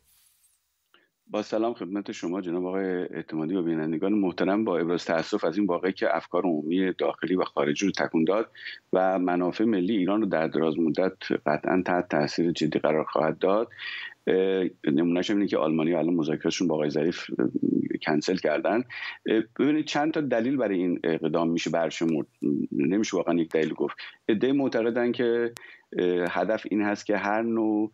با 1.32 1.42
سلام 1.42 1.74
خدمت 1.74 2.12
شما 2.12 2.42
جناب 2.42 2.66
آقای 2.66 2.86
اعتمادی 2.86 3.56
و 3.56 3.62
بینندگان. 3.62 4.14
محترم 4.14 4.64
با 4.64 4.78
ابراز 4.78 5.06
تاسف 5.06 5.44
از 5.44 5.58
این 5.58 5.68
واقعی 5.68 5.94
که 5.94 6.16
افکار 6.16 6.44
عمومی 6.44 6.94
داخلی 6.98 7.36
و 7.36 7.44
خارجی 7.44 7.86
رو 7.86 7.92
تکون 7.92 8.24
داد 8.24 8.52
و 8.94 9.20
منافع 9.20 9.64
ملی 9.64 9.98
ایران 9.98 10.22
رو 10.22 10.28
در 10.28 10.48
دراز 10.48 10.80
مدت 10.80 11.14
قطعا 11.46 11.84
تحت 11.86 12.10
تاثیر 12.10 12.52
جدی 12.52 12.80
قرار 12.80 13.04
خواهد 13.04 13.40
داد. 13.40 13.68
نمونهش 14.84 15.30
اینه 15.30 15.48
که 15.48 15.58
آلمانی 15.58 15.94
الان 15.94 16.14
مذاکراتشون 16.14 16.68
با 16.68 16.76
آقای 16.76 16.90
ظریف 16.90 17.26
کنسل 18.06 18.36
کردن. 18.36 18.84
ببینید 19.60 19.86
چند 19.86 20.14
تا 20.14 20.22
دلیل 20.22 20.58
برای 20.58 20.78
این 20.78 21.00
اقدام 21.04 21.50
میشه 21.50 21.70
برشمرد. 21.70 22.28
نمیشه 22.72 23.18
واقعا 23.18 23.40
یک 23.40 23.50
دلیل 23.50 23.74
گفت. 23.74 23.98
ایده 24.30 24.54
معتقدن 24.54 25.12
که 25.12 25.52
هدف 26.30 26.66
این 26.72 26.82
هست 26.82 27.06
که 27.06 27.18
هر 27.18 27.42
نوع 27.42 27.92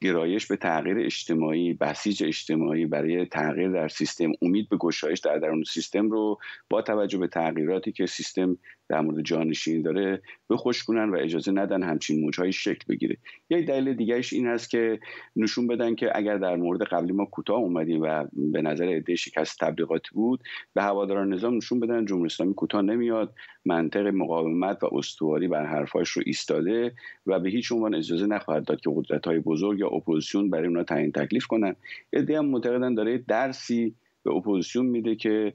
گرایش 0.00 0.46
به 0.46 0.56
تغییر 0.56 0.98
اجتماعی 0.98 1.74
بسیج 1.74 2.24
اجتماعی 2.24 2.86
برای 2.86 3.26
تغییر 3.26 3.70
در 3.70 3.88
سیستم 3.88 4.32
امید 4.42 4.68
به 4.68 4.76
گشایش 4.76 5.20
در 5.20 5.38
درون 5.38 5.64
سیستم 5.64 6.10
رو 6.10 6.38
با 6.70 6.82
توجه 6.82 7.18
به 7.18 7.26
تغییراتی 7.26 7.92
که 7.92 8.06
سیستم 8.06 8.58
در 8.88 9.00
مورد 9.00 9.24
جانشینی 9.24 9.82
داره 9.82 10.22
خوش 10.50 10.84
کنن 10.84 11.10
و 11.10 11.16
اجازه 11.16 11.52
ندن 11.52 11.82
همچین 11.82 12.20
موجهایی 12.20 12.52
شکل 12.52 12.84
بگیره. 12.88 13.16
یک 13.50 13.66
دلیل 13.66 13.94
دیگرش 13.94 14.32
این 14.32 14.46
هست 14.46 14.70
که 14.70 15.00
نشون 15.36 15.66
بدن 15.66 15.94
که 15.94 16.10
اگر 16.14 16.38
در 16.38 16.56
مورد 16.56 16.82
قبلی 16.82 17.12
ما 17.12 17.24
کوتاه 17.24 17.56
اومدیم 17.56 18.02
و 18.02 18.24
به 18.32 18.62
نظر 18.62 18.84
عده 18.84 19.14
شکست 19.14 19.60
تبلیغاتی 19.60 20.08
بود 20.12 20.40
به 20.74 20.82
هواداران 20.82 21.32
نظام 21.32 21.56
نشون 21.56 21.80
بدن 21.80 22.04
جمهوری 22.04 22.26
اسلامی 22.26 22.54
کوتاه 22.54 22.82
نمیاد 22.82 23.34
منطق 23.64 24.06
مقاومت 24.06 24.82
و 24.82 24.90
استواری 24.92 25.48
بر 25.48 25.66
حرفاش 25.66 26.10
رو 26.10 26.22
ایستاده 26.26 26.92
و 27.26 27.40
به 27.40 27.50
هیچ 27.50 27.72
عنوان 27.72 27.94
اجازه 27.94 28.26
نخواهد 28.26 28.64
داد 28.64 28.80
که 28.80 28.90
قدرت 28.94 29.26
های 29.26 29.38
بزرگ 29.38 29.78
یا 29.78 29.88
اپوزیسیون 29.88 30.50
برای 30.50 30.66
اونا 30.66 30.82
تعیین 30.82 31.12
تکلیف 31.12 31.46
کنن 31.46 31.76
یه 32.12 32.22
عده 32.22 32.38
هم 32.38 32.46
معتقدن 32.46 32.94
داره 32.94 33.18
درسی 33.18 33.94
به 34.22 34.30
اپوزیسیون 34.30 34.86
میده 34.86 35.16
که 35.16 35.52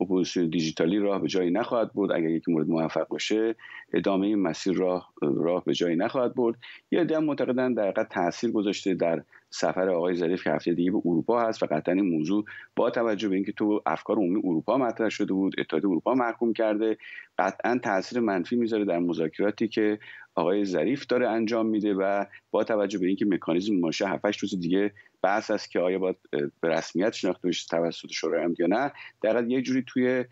اپوزیسیون 0.00 0.48
دیجیتالی 0.48 0.98
راه 0.98 1.22
به 1.22 1.28
جایی 1.28 1.50
نخواهد 1.50 1.92
برد. 1.94 2.12
اگر 2.12 2.28
یکی 2.28 2.52
مورد 2.52 2.68
موفق 2.68 3.08
باشه 3.08 3.54
ادامه 3.92 4.26
این 4.26 4.42
مسیر 4.42 4.76
راه 4.76 5.12
راه 5.22 5.64
به 5.64 5.74
جایی 5.74 5.96
نخواهد 5.96 6.34
برد. 6.34 6.56
یه 6.90 7.00
عده 7.00 7.18
معتقدن 7.18 7.74
در 7.74 7.82
حقیقت 7.82 8.08
تاثیر 8.08 8.50
گذاشته 8.50 8.94
در 8.94 9.22
سفر 9.50 9.88
آقای 9.88 10.14
ظریف 10.14 10.44
که 10.44 10.50
هفته 10.50 10.74
دیگه 10.74 10.90
به 10.90 10.98
اروپا 11.04 11.40
هست 11.40 11.62
و 11.62 11.66
قطعا 11.66 11.94
این 11.94 12.10
موضوع 12.10 12.44
با 12.76 12.90
توجه 12.90 13.28
به 13.28 13.34
اینکه 13.34 13.52
تو 13.52 13.82
افکار 13.86 14.16
عمومی 14.16 14.40
اروپا 14.44 14.78
مطرح 14.78 15.08
شده 15.08 15.32
بود 15.32 15.54
اتحادیه 15.58 15.90
اروپا 15.90 16.14
محکوم 16.14 16.52
کرده 16.52 16.96
قطعا 17.38 17.80
تاثیر 17.84 18.20
منفی 18.20 18.56
می‌ذاره 18.56 18.84
در 18.84 18.98
مذاکراتی 18.98 19.68
که 19.68 19.98
آقای 20.34 20.64
ظریف 20.64 21.06
داره 21.06 21.28
انجام 21.28 21.66
میده 21.66 21.94
و 21.94 22.24
با 22.50 22.64
توجه 22.64 22.98
به 22.98 23.06
اینکه 23.06 23.26
مکانیزم 23.26 23.74
ماشه 23.74 24.08
7 24.08 24.38
روز 24.38 24.60
دیگه 24.60 24.92
بحث 25.26 25.50
است 25.50 25.70
که 25.70 25.80
آیا 25.80 25.98
باید 25.98 26.16
به 26.60 26.68
رسمیت 26.68 27.12
شناخته 27.12 27.48
بشه 27.48 27.66
توسط 27.70 28.08
شورای 28.10 28.44
امنیت 28.44 28.60
یا 28.60 28.66
نه. 28.66 28.92
در 29.22 29.48
یه 29.48 29.62
جوری 29.62 29.84
توی 29.86 30.24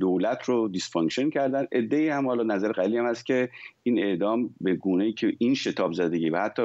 دولت 0.00 0.44
رو 0.44 0.68
dysfunction 0.68 1.30
کردن. 1.30 1.66
یه 1.72 1.89
عده 1.89 2.14
هم 2.14 2.26
حالا 2.26 2.54
نظر 2.54 2.72
قلی 2.72 2.98
هم 2.98 3.06
هست 3.06 3.26
که 3.26 3.48
این 3.82 3.98
اعدام 3.98 4.54
به 4.60 4.74
گونه 4.74 5.04
ای 5.04 5.12
که 5.12 5.32
این 5.38 5.54
شتاب 5.54 5.92
زدگی 5.92 6.30
و 6.30 6.38
حتی 6.38 6.62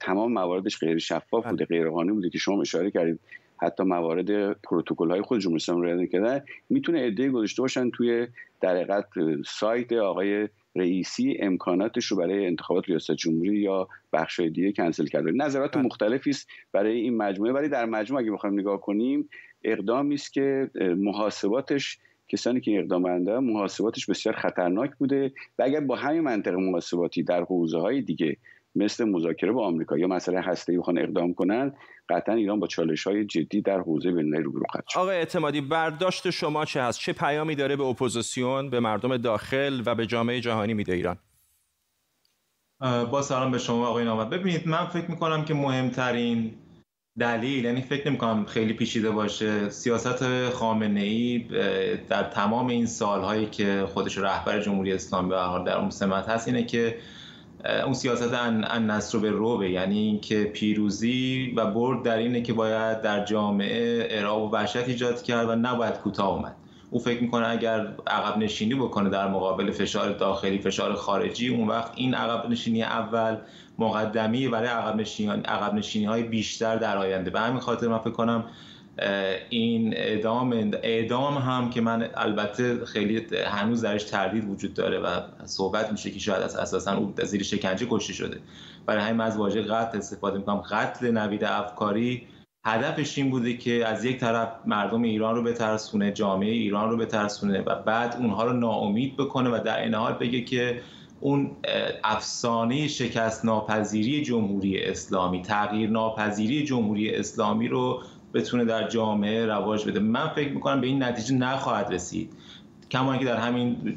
تمام 0.00 0.32
مواردش 0.32 0.78
غیر 0.78 0.98
شفاف 0.98 1.46
بوده 1.46 1.64
غیر 1.64 1.88
قانونی 1.88 2.12
بوده 2.12 2.30
که 2.30 2.38
شما 2.38 2.60
اشاره 2.60 2.90
کردید. 2.90 3.20
حتی 3.62 3.82
موارد 3.82 4.52
پروتکل 4.52 5.10
های 5.10 5.22
خود 5.22 5.40
جمهوری 5.40 5.56
اسلامی 5.62 5.92
رو 5.92 6.06
کردن. 6.06 6.44
می‌تونه 6.70 6.98
ایده 6.98 7.28
گذاشته 7.28 7.62
باشن 7.62 7.90
توی 7.90 8.26
در 8.60 9.04
سایت 9.46 9.92
آقای 9.92 10.48
رئیسی 10.76 11.36
امکاناتش 11.40 12.06
رو 12.06 12.16
برای 12.16 12.46
انتخابات 12.46 12.88
ریاست 12.88 13.12
جمهوری 13.12 13.58
یا 13.58 13.88
بخش 14.12 14.40
دیگه 14.40 14.72
کنسل 14.72 15.06
کرده 15.06 15.30
نظرات 15.30 15.74
بله. 15.74 15.82
مختلفی 15.82 16.30
است 16.30 16.48
برای 16.72 17.00
این 17.00 17.16
مجموعه. 17.16 17.52
ولی 17.52 17.68
در 17.68 17.86
مجموعه 17.86 18.22
اگه 18.24 18.32
بخوایم 18.32 18.60
نگاه 18.60 18.80
کنیم 18.80 19.28
اقدامی 19.64 20.14
است 20.14 20.32
که 20.32 20.70
محاسباتش 20.96 21.98
کسانی 22.28 22.60
که 22.60 22.78
اقدام 22.78 23.04
انده 23.04 23.38
محاسباتش 23.38 24.06
بسیار 24.06 24.34
خطرناک 24.34 24.90
بوده. 24.98 25.32
و 25.58 25.62
اگر 25.62 25.80
با 25.80 25.96
همین 25.96 26.20
منطق 26.20 26.54
محاسباتی 26.54 27.22
در 27.22 27.42
حوزه 27.42 27.78
های 27.78 28.02
دیگه 28.02 28.36
مثل 28.74 29.04
مذاکره 29.04 29.52
با 29.52 29.66
آمریکا. 29.66 29.98
یا 29.98 30.06
مسئله 30.06 30.40
هسته‌ای 30.40 30.78
بخوان 30.78 30.98
اقدام 30.98 31.34
کنن 31.34 31.72
قطعا 32.08 32.34
ایران 32.34 32.60
با 32.60 32.66
چالش 32.66 33.06
های 33.06 33.24
جدی 33.24 33.62
در 33.62 33.78
حوزه 33.78 34.10
بین‌المللی 34.10 34.42
روبرو 34.42 34.64
خواهد 34.70 34.84
شد. 34.88 34.98
آقای 34.98 35.16
اعتمادی 35.16 35.60
برداشت 35.60 36.30
شما 36.30 36.64
چه 36.64 36.82
هست؟ 36.82 36.98
چه 37.00 37.12
پیامی 37.12 37.54
داره 37.54 37.76
به 37.76 37.84
اپوزیسیون 37.84 38.70
به 38.70 38.80
مردم 38.80 39.16
داخل 39.16 39.82
و 39.86 39.94
به 39.94 40.06
جامعه 40.06 40.40
جهانی 40.40 40.74
میده 40.74 40.92
ایران؟ 40.92 41.16
با 42.80 43.22
سلام 43.22 43.50
به 43.50 43.58
شما 43.58 43.86
آقای 43.86 44.04
نامت 44.04 44.30
ببینید 44.30 44.68
من 44.68 44.86
فکر 44.86 45.10
می‌کنم 45.10 45.44
که 45.44 45.54
مهمترین 45.54 46.54
دلیل 47.18 47.64
یعنی 47.64 47.82
فکر 47.82 48.08
نمی 48.08 48.18
کنم 48.18 48.44
خیلی 48.44 48.72
پیچیده 48.72 49.10
باشه 49.10 49.68
سیاست 49.68 50.48
خامنه 50.48 51.00
ای 51.00 51.38
در 52.08 52.22
تمام 52.22 52.66
این 52.66 52.86
سالهایی 52.86 53.46
که 53.46 53.84
خودش 53.88 54.18
رهبر 54.18 54.60
جمهوری 54.60 54.92
اسلامی 54.92 55.28
به 55.28 55.36
در 55.66 55.78
اون 55.78 55.90
سمت 55.90 56.28
هست 56.28 56.48
اینه 56.48 56.64
که 56.64 56.96
اون 57.64 57.92
سیاست 57.94 58.34
ان, 58.34 58.90
نصر 58.90 59.18
به 59.18 59.30
روبه 59.30 59.70
یعنی 59.70 59.98
اینکه 59.98 60.44
پیروزی 60.44 61.52
و 61.56 61.66
برد 61.66 62.02
در 62.02 62.16
اینه 62.16 62.42
که 62.42 62.52
باید 62.52 63.00
در 63.00 63.24
جامعه 63.24 64.08
ارعاب 64.10 64.42
و 64.42 64.54
وحشت 64.54 64.88
ایجاد 64.88 65.22
کرد 65.22 65.48
و 65.48 65.54
نباید 65.56 65.94
کوتاه 65.94 66.28
اومد. 66.28 66.56
او 66.90 66.98
فکر 66.98 67.22
می‌کنه 67.22 67.48
اگر 67.48 67.94
عقب 68.06 68.38
نشینی 68.38 68.74
بکنه 68.74 69.10
در 69.10 69.28
مقابل 69.28 69.70
فشار 69.70 70.12
داخلی 70.12 70.58
فشار 70.58 70.94
خارجی 70.94 71.48
اون 71.48 71.68
وقت 71.68 71.92
این 71.94 72.14
عقب 72.14 72.50
نشینی 72.50 72.82
اول 72.82 73.36
مقدمی 73.78 74.48
برای 74.48 74.68
عقب 74.68 74.96
نشینی, 74.96 75.30
عقب 75.30 75.74
نشینی 75.74 76.04
های 76.04 76.22
بیشتر 76.22 76.76
در 76.76 76.98
آینده. 76.98 77.30
به 77.30 77.40
همین 77.40 77.60
خاطر 77.60 77.88
من 77.88 77.98
فکر 77.98 78.10
کنم 78.10 78.44
این 79.50 79.94
اعدام 79.96 80.70
اعدام 80.82 81.34
هم 81.34 81.70
که 81.70 81.80
من 81.80 82.08
البته 82.14 82.84
خیلی 82.84 83.26
هنوز 83.46 83.82
درش 83.82 84.04
تردید 84.04 84.48
وجود 84.48 84.74
داره 84.74 84.98
و 84.98 85.20
صحبت 85.44 85.92
میشه 85.92 86.10
که 86.10 86.18
شاید 86.18 86.42
از 86.42 86.56
اساسا 86.56 86.96
او 86.96 87.14
زیر 87.24 87.42
شکنجه 87.42 87.86
کشته 87.90 88.12
شده. 88.12 88.38
برای 88.86 89.02
همین 89.02 89.20
از 89.20 89.36
واژه 89.36 89.62
قتل 89.62 89.98
استفاده 89.98 90.38
می‌کنم. 90.38 90.62
قتل 90.70 91.10
نوید 91.10 91.44
افکاری 91.44 92.26
هدفش 92.66 93.18
این 93.18 93.30
بوده 93.30 93.56
که 93.56 93.86
از 93.86 94.04
یک 94.04 94.18
طرف 94.18 94.48
مردم 94.66 95.02
ایران 95.02 95.34
رو 95.34 95.42
بترسونه 95.42 96.12
جامعه 96.12 96.50
ایران 96.50 96.90
رو 96.90 96.96
بترسونه 96.96 97.60
و 97.60 97.74
بعد 97.74 98.16
اونها 98.18 98.44
رو 98.44 98.52
ناامید 98.52 99.16
بکنه 99.16 99.50
و 99.50 99.58
در 99.64 99.82
این 99.82 99.94
حال 99.94 100.12
بگه 100.12 100.40
که 100.40 100.80
اون 101.20 101.50
افسانه 102.04 102.88
شکست 102.88 103.44
ناپذیری 103.44 104.22
جمهوری 104.22 104.84
اسلامی 104.84 105.42
تغییر 105.42 105.90
ناپذیری 105.90 106.64
جمهوری 106.64 107.14
اسلامی 107.14 107.68
رو 107.68 108.02
بتونه 108.34 108.64
در 108.64 108.88
جامعه 108.88 109.46
رواج 109.46 109.84
بده. 109.84 110.00
من 110.00 110.28
فکر 110.28 110.52
می‌کنم 110.52 110.80
به 110.80 110.86
این 110.86 111.02
نتیجه 111.02 111.34
نخواهد 111.34 111.92
رسید. 111.92 112.32
کما 112.90 113.16
که 113.16 113.24
در 113.24 113.36
همین 113.36 113.96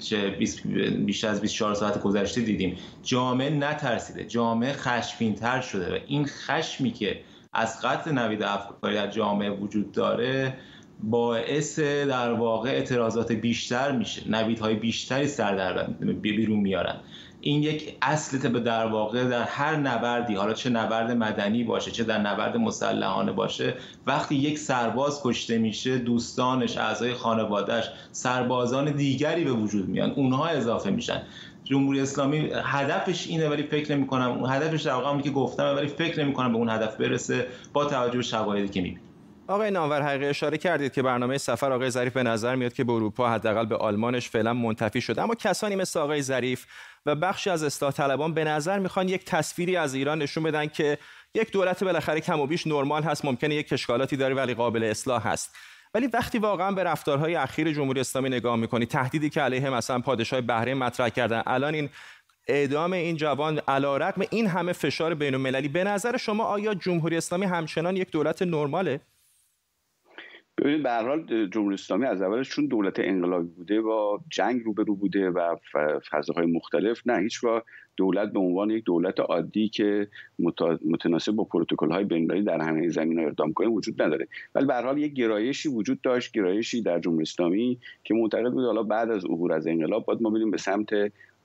بیش 1.05 1.23
از 1.23 1.41
24 1.41 1.73
ساعت 1.73 2.01
گذشته 2.01 2.41
دیدیم 2.41 2.77
جامعه 3.03 3.49
نترسیده. 3.49 4.23
جامعه 4.23 4.73
خشمگین‌تر 4.73 5.61
شده 5.61 5.95
و 5.95 5.99
این 6.07 6.25
خشمی 6.25 6.91
که 6.91 7.19
از 7.53 7.81
قتل 7.81 8.11
نوید 8.11 8.43
افکاری 8.43 8.95
در 8.95 9.07
جامعه 9.07 9.49
وجود 9.49 9.91
داره 9.91 10.57
باعث 11.03 11.79
در 11.79 12.33
واقع 12.33 12.69
اعتراضات 12.69 13.31
بیشتر 13.31 13.91
میشه. 13.91 14.29
نویدهای 14.29 14.75
بیشتری 14.75 15.27
سر 15.27 15.55
در 15.55 15.83
بیرون 16.13 16.59
میارن. 16.59 16.95
این 17.45 17.63
یک 17.63 17.95
اصل 18.01 18.49
به 18.49 18.59
در 18.59 18.85
واقع 18.85 19.23
در 19.23 19.43
هر 19.43 19.75
نبردی 19.75 20.35
حالا 20.35 20.53
چه 20.53 20.69
نبرد 20.69 21.11
مدنی 21.11 21.63
باشه 21.63 21.91
چه 21.91 22.03
در 22.03 22.17
نبرد 22.17 22.57
مسلحانه 22.57 23.31
باشه 23.31 23.73
وقتی 24.07 24.35
یک 24.35 24.59
سرباز 24.59 25.21
کشته 25.23 25.57
میشه 25.57 25.97
دوستانش 25.97 26.77
اعضای 26.77 27.13
خانوادهش 27.13 27.89
سربازان 28.11 28.91
دیگری 28.91 29.43
به 29.43 29.51
وجود 29.51 29.89
میان 29.89 30.11
اونها 30.11 30.47
اضافه 30.47 30.89
میشن. 30.89 31.21
جمهوری 31.63 31.99
اسلامی 31.99 32.49
هدفش 32.63 33.27
اینه 33.27 33.49
ولی 33.49 33.63
فکر 33.63 33.95
نمی 33.95 34.07
کنم 34.07 34.45
هدفش 34.45 34.81
در 34.81 34.93
واقع 34.93 35.21
که 35.21 35.29
گفتم 35.29 35.73
ولی 35.75 35.87
فکر 35.87 36.23
نمی 36.23 36.33
کنم 36.33 36.51
به 36.51 36.57
اون 36.57 36.69
هدف 36.69 36.97
برسه 36.97 37.47
با 37.73 37.85
توجه 37.85 38.17
به 38.17 38.23
شواهدی 38.23 38.69
که 38.69 38.81
می‌بینیم. 38.81 39.12
آقای 39.47 39.71
نامور 39.71 40.01
حقیقی 40.01 40.25
اشاره 40.25 40.57
کردید 40.57 40.93
که 40.93 41.01
برنامه 41.01 41.37
سفر 41.37 41.71
آقای 41.71 41.89
ظریف 41.89 42.13
به 42.13 42.23
نظر 42.23 42.55
میاد 42.55 42.73
که 42.73 42.83
به 42.83 42.93
اروپا 42.93 43.29
حداقل 43.29 43.65
به 43.65 43.77
آلمانش 43.77 44.29
فعلا 44.29 44.53
منتفی 44.53 45.01
شده. 45.01 45.21
اما 45.21 45.35
کسانی 45.35 45.75
مثل 45.75 45.99
آقای 45.99 46.21
ظریف 46.21 46.65
و 47.05 47.15
بخشی 47.15 47.49
از 47.49 47.63
اصلاح 47.63 47.91
طلبان 47.91 48.33
به 48.33 48.43
نظر 48.43 48.79
می‌خوان 48.79 49.09
یک 49.09 49.25
تصویری 49.25 49.77
از 49.77 49.93
ایران 49.93 50.21
نشون 50.21 50.43
بدن 50.43 50.67
که 50.67 50.97
یک 51.35 51.51
دولت 51.51 51.83
بالاخره 51.83 52.19
کم 52.19 52.39
و 52.39 52.47
بیش 52.47 52.67
نرمال 52.67 53.03
هست 53.03 53.25
ممکنه 53.25 53.55
یک 53.55 53.73
اشکالاتی 53.73 54.17
داره 54.17 54.35
ولی 54.35 54.53
قابل 54.53 54.83
اصلاح 54.83 55.27
هست. 55.27 55.55
ولی 55.93 56.07
وقتی 56.07 56.39
واقعا 56.39 56.71
به 56.71 56.83
رفتارهای 56.83 57.35
اخیر 57.35 57.71
جمهوری 57.71 57.99
اسلامی 57.99 58.29
نگاه 58.29 58.55
می‌کنی 58.55 58.85
تهدیدی 58.85 59.29
که 59.29 59.41
علیه 59.41 59.69
مثلا 59.69 59.99
پادشاه 59.99 60.41
بحرین 60.41 60.77
مطرح 60.77 61.09
کردن 61.09 61.43
الان 61.45 61.73
این 61.73 61.89
اعدام 62.47 62.93
این 62.93 63.15
جوان 63.15 63.61
علیرغم 63.67 64.21
این 64.29 64.47
همه 64.47 64.73
فشار 64.73 65.13
بین 65.13 65.33
المللی 65.33 65.67
به 65.67 65.83
نظر 65.83 66.17
شما 66.17 66.43
آیا 66.43 66.73
جمهوری 66.73 67.17
اسلامی 67.17 67.45
همچنان 67.45 67.95
یک 67.95 68.11
دولت 68.11 68.41
نرماله؟ 68.41 68.99
ببینید 70.57 70.83
به 70.83 70.89
هر 70.89 71.07
حال 71.07 71.47
جمهوری 71.47 71.73
اسلامی 71.73 72.05
از 72.05 72.21
اولش 72.21 72.49
چون 72.49 72.65
دولت 72.65 72.99
انقلابی 72.99 73.47
بوده 73.47 73.81
با 73.81 74.19
جنگ 74.29 74.61
روبرو 74.63 74.95
بوده 74.95 75.29
و 75.29 75.55
فضاهای 76.11 76.45
مختلف 76.45 77.01
نه 77.05 77.21
هیچ 77.21 77.41
با 77.41 77.63
دولت 77.97 78.33
به 78.33 78.39
عنوان 78.39 78.69
یک 78.69 78.83
دولت 78.83 79.19
عادی 79.19 79.69
که 79.69 80.07
متناسب 80.85 81.31
با 81.31 81.43
پروتکل 81.43 81.91
های 81.91 82.03
بین‌المللی 82.03 82.43
در 82.43 82.61
همه 82.61 82.89
زمین 82.89 83.19
ها 83.19 83.25
اقدام 83.25 83.53
کنه 83.53 83.67
وجود 83.67 84.01
نداره. 84.01 84.27
ولی 84.55 84.65
به 84.65 84.73
هر 84.73 84.85
حال 84.85 84.97
یک 84.97 85.13
گرایشی 85.13 85.69
وجود 85.69 86.01
داشت 86.01 86.31
گرایشی 86.31 86.81
در 86.81 86.99
جمهوری 86.99 87.21
اسلامی 87.21 87.79
که 88.03 88.13
معتقد 88.13 88.51
بود 88.51 88.65
حالا 88.65 88.83
بعد 88.83 89.11
از 89.11 89.25
عبور 89.25 89.53
از 89.53 89.67
انقلاب 89.67 90.05
باید 90.05 90.21
ما 90.21 90.29
بریم 90.29 90.51
به 90.51 90.57
سمت 90.57 90.89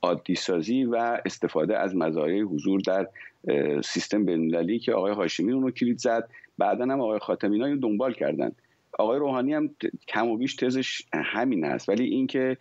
عادی 0.02 0.34
سازی 0.34 0.84
و 0.84 1.20
استفاده 1.26 1.78
از 1.78 1.96
مزایای 1.96 2.40
حضور 2.40 2.80
در 2.80 3.08
سیستم 3.84 4.24
بین‌المللی 4.24 4.78
که 4.78 4.92
آقای 4.92 5.12
هاشمی 5.12 5.52
اون 5.52 5.62
رو 5.62 5.70
کلید 5.70 5.98
زد. 5.98 6.28
بعدا 6.58 6.84
هم 6.84 7.00
آقای 7.00 7.18
خاتمی 7.18 7.80
دنبال 7.80 8.12
کردن. 8.12 8.52
آقای 8.99 9.18
روحانی 9.18 9.54
هم 9.54 9.71
کم 10.09 10.28
و 10.28 10.37
بیش 10.37 10.54
تزش 10.54 11.02
همین 11.14 11.64
است. 11.64 11.88
ولی 11.88 12.04
اینکه 12.04 12.57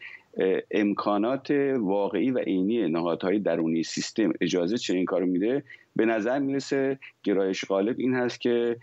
امکانات 0.72 1.52
واقعی 1.80 2.32
و 2.32 2.40
عینی 2.40 2.90
نهادهای 2.90 3.40
درونی 3.40 3.84
سیستم 3.84 4.34
اجازه 4.42 4.78
چنین 4.78 5.06
کارو 5.06 5.26
میده 5.26 5.64
به 5.96 6.06
نظر 6.06 6.40
می‌رسه 6.40 7.00
گرایش 7.24 7.66
غالب 7.66 7.96
این 8.00 8.14
هست 8.14 8.42
که 8.42 8.78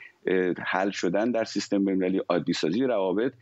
حل 0.66 0.90
شدن 0.90 1.30
در 1.30 1.44
سیستم 1.44 1.84
بین‌المللی 1.84 2.20
عادی 2.28 2.52
سازی 2.52 2.84
روابط 2.84 3.32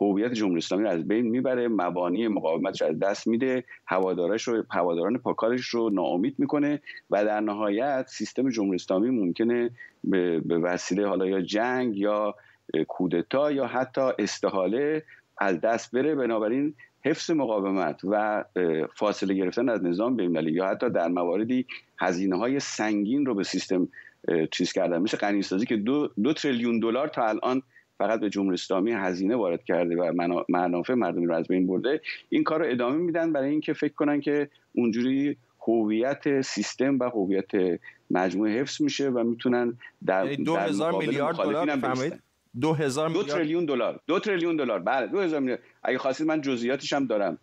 هویت 0.00 0.32
جمهوری 0.32 0.58
اسلامی 0.58 0.84
رو 0.84 0.90
از 0.90 1.08
بین 1.08 1.26
می‌بره 1.26 1.68
مبانی 1.68 2.28
مقاومتش 2.28 2.82
از 2.82 2.98
دست 2.98 3.26
میده 3.26 3.64
هوادارش 3.86 4.48
رو 4.48 4.64
هواداران 4.70 5.18
پاکارش 5.18 5.66
رو 5.66 5.90
ناامید 5.90 6.34
می‌کنه 6.38 6.80
و 7.10 7.24
در 7.24 7.40
نهایت 7.40 8.06
سیستم 8.08 8.50
جمهوری 8.50 8.74
اسلامی 8.74 9.10
ممکنه 9.10 9.70
به 10.44 10.58
وسیله 10.62 11.08
حالا 11.08 11.26
یا 11.26 11.40
جنگ 11.40 11.96
یا 11.96 12.34
کودتا 12.88 13.52
یا 13.52 13.66
حتی 13.66 14.00
استحاله 14.18 15.02
از 15.38 15.60
دست 15.60 15.94
بره. 15.94 16.14
بنابراین 16.14 16.74
حفظ 17.04 17.30
مقاومت 17.30 18.00
و 18.04 18.44
فاصله 18.94 19.34
گرفتن 19.34 19.68
از 19.68 19.84
نظام 19.84 20.16
بین‌المللی 20.16 20.52
یا 20.52 20.66
حتی 20.66 20.90
در 20.90 21.08
مواردی 21.08 21.66
هزینه 21.98 22.38
های 22.38 22.60
سنگین 22.60 23.26
رو 23.26 23.34
به 23.34 23.44
سیستم 23.44 23.88
چیز 24.50 24.72
کردن. 24.72 24.98
مثل 24.98 25.16
غنیسازی 25.16 25.66
که 25.66 25.76
دو, 25.76 26.08
دو 26.22 26.32
تریلیون 26.32 26.80
دلار 26.80 27.08
تا 27.08 27.26
الان 27.26 27.62
فقط 27.98 28.20
به 28.20 28.30
جمهوری 28.30 28.54
اسلامی 28.54 28.92
هزینه 28.92 29.36
وارد 29.36 29.64
کرده 29.64 29.96
و 29.96 30.12
منافع 30.48 30.94
مردمی 30.94 31.26
رو 31.26 31.34
از 31.34 31.48
بین 31.48 31.66
برده. 31.66 32.00
این 32.28 32.44
کار 32.44 32.60
رو 32.60 32.70
ادامه 32.70 32.96
میدن 32.96 33.32
برای 33.32 33.50
اینکه 33.50 33.72
فکر 33.72 33.92
کنن 33.94 34.20
که 34.20 34.48
اونجوری 34.72 35.36
هویت 35.66 36.40
سیستم 36.40 36.98
و 36.98 37.04
هویت 37.04 37.80
مجموعه 38.10 38.60
حفظ 38.60 38.82
میشه 38.82 39.08
و 39.08 39.24
می‌تونن 39.24 39.78
در 40.06 40.24
یعنی 40.24 40.44
دو 40.44 40.56
هزار 40.56 40.92
میلیارد 40.92 41.36
دلار 41.36 41.76
دو 42.60 42.72
هزار 42.72 43.08
دو 43.08 43.22
تریلیون 43.22 43.64
دلار. 43.64 44.00
دو 44.06 44.18
تریلیون 44.18 44.56
دلار. 44.56 44.78
بله 44.78 45.06
دو 45.06 45.20
هزار 45.20 45.40
میلیارد. 45.40 45.62
اگه 45.82 45.98
خواستید 45.98 46.26
من 46.26 46.40
جزئیاتش 46.40 46.92
هم 46.92 47.06
دارم. 47.06 47.38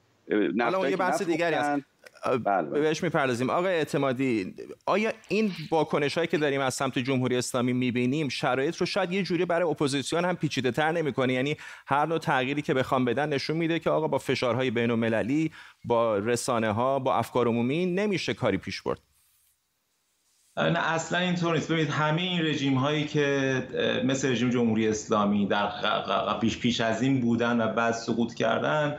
حالا 0.60 0.90
یه 0.90 0.96
بحث 0.96 1.22
دیگری 1.22 1.56
هست. 1.56 1.84
بله, 2.26 2.38
بله. 2.38 2.80
بهش 2.80 3.04
می‌پردازیم. 3.04 3.50
آقای 3.50 3.74
اعتمادی 3.74 4.56
آیا 4.86 5.12
این 5.28 5.52
واکنش 5.72 6.16
هایی 6.16 6.28
که 6.28 6.38
داریم 6.38 6.62
از 6.62 6.74
سمت 6.74 7.00
جمهوری 7.00 7.36
اسلامی 7.36 7.74
می‌بینیم 7.74 8.30
شرایط 8.30 8.78
رو 8.78 8.86
شاید 8.86 9.12
یه 9.12 9.24
جوری 9.24 9.46
برای 9.46 9.70
اپوزیسیون 9.70 10.26
هم 10.26 10.36
پیچیده 10.36 10.72
تر 10.72 10.92
نمی‌کنه؟ 10.92 11.34
یعنی 11.34 11.58
هر 11.88 12.06
نوع 12.06 12.20
تغییری 12.20 12.62
که 12.62 12.74
بخوام 12.74 13.06
بدن 13.06 13.30
نشون 13.30 13.58
میده 13.58 13.80
که 13.80 13.90
آقا 13.90 14.08
با 14.08 14.18
فشارهای 14.18 14.72
بین 14.72 14.92
المللی 14.92 15.52
با 15.86 16.18
رسانه 16.18 16.72
ها 16.72 17.00
با 17.00 17.16
افکار 17.16 17.48
عمومی 17.48 17.86
نمیشه 17.86 18.34
کاری 18.34 18.58
پیش 18.58 18.82
برد. 18.82 19.00
نه 20.58 20.80
اصلا 20.94 21.20
اینطور 21.20 21.56
نیست. 21.56 21.72
ببینید 21.72 21.90
همه 21.90 22.22
این 22.22 22.42
رژیم 22.42 22.74
هایی 22.76 23.06
که 23.06 23.64
مثل 24.06 24.32
رژیم 24.32 24.50
جمهوری 24.50 24.88
اسلامی 24.88 25.46
در 25.46 25.70
پیش 26.42 26.58
پیش 26.58 26.82
از 26.82 27.02
این 27.02 27.22
بودن 27.22 27.62
و 27.62 27.68
بعد 27.68 27.94
سقوط 27.94 28.34
کردن 28.34 28.96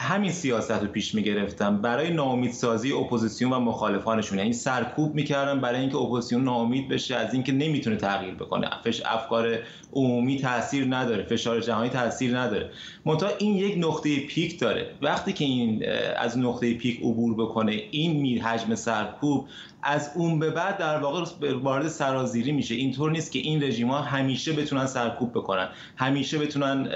همین 0.00 0.30
سیاست 0.30 0.70
رو 0.70 0.86
پیش 0.86 1.14
می‌گرفتن. 1.14 1.76
برای 1.76 2.10
ناامیدسازی 2.10 2.92
اپوزیسیون 2.92 3.52
و 3.52 3.60
مخالفانشون. 3.60 4.38
یعنی 4.38 4.52
سرکوب 4.52 5.14
می‌کردن 5.14 5.60
برای 5.60 5.80
اینکه 5.80 5.96
اپوزیسیون 5.96 6.44
ناامید 6.44 6.88
بشه 6.88 7.16
از 7.16 7.34
اینکه 7.34 7.52
نمی‌تونه 7.52 7.96
تغییر 7.96 8.34
بکنه. 8.34 8.70
فش 8.84 9.02
افکار 9.04 9.58
عمومی 9.92 10.38
تاثیر 10.38 10.86
نداره. 10.96 11.22
فشار 11.22 11.60
جهانی 11.60 11.88
تاثیر 11.88 12.38
نداره. 12.38 12.70
منتها 13.04 13.28
این 13.38 13.56
یک 13.56 13.74
نقطه 13.78 14.20
پیک 14.20 14.60
داره. 14.60 14.90
وقتی 15.02 15.32
که 15.32 15.44
این 15.44 15.84
از 16.16 16.38
نقطه 16.38 16.74
پیک 16.74 17.00
عبور 17.00 17.34
بکنه 17.34 17.82
این 17.90 18.20
میر 18.20 18.42
حجم 18.42 18.74
سرکوب 18.74 19.48
از 19.82 20.10
اون 20.14 20.38
به 20.38 20.50
بعد 20.50 20.78
در 20.78 20.98
واقع 20.98 21.24
وارد 21.62 21.88
سرازیری 21.88 22.52
میشه. 22.52 22.74
اینطور 22.74 23.10
نیست 23.10 23.32
که 23.32 23.38
این 23.38 23.62
رژیم 23.62 23.90
ها 23.90 24.00
همیشه 24.00 24.52
بتونن 24.52 24.86
سرکوب 24.86 25.30
بکنن 25.30 25.68
همیشه 25.96 26.38
بتونن 26.38 26.88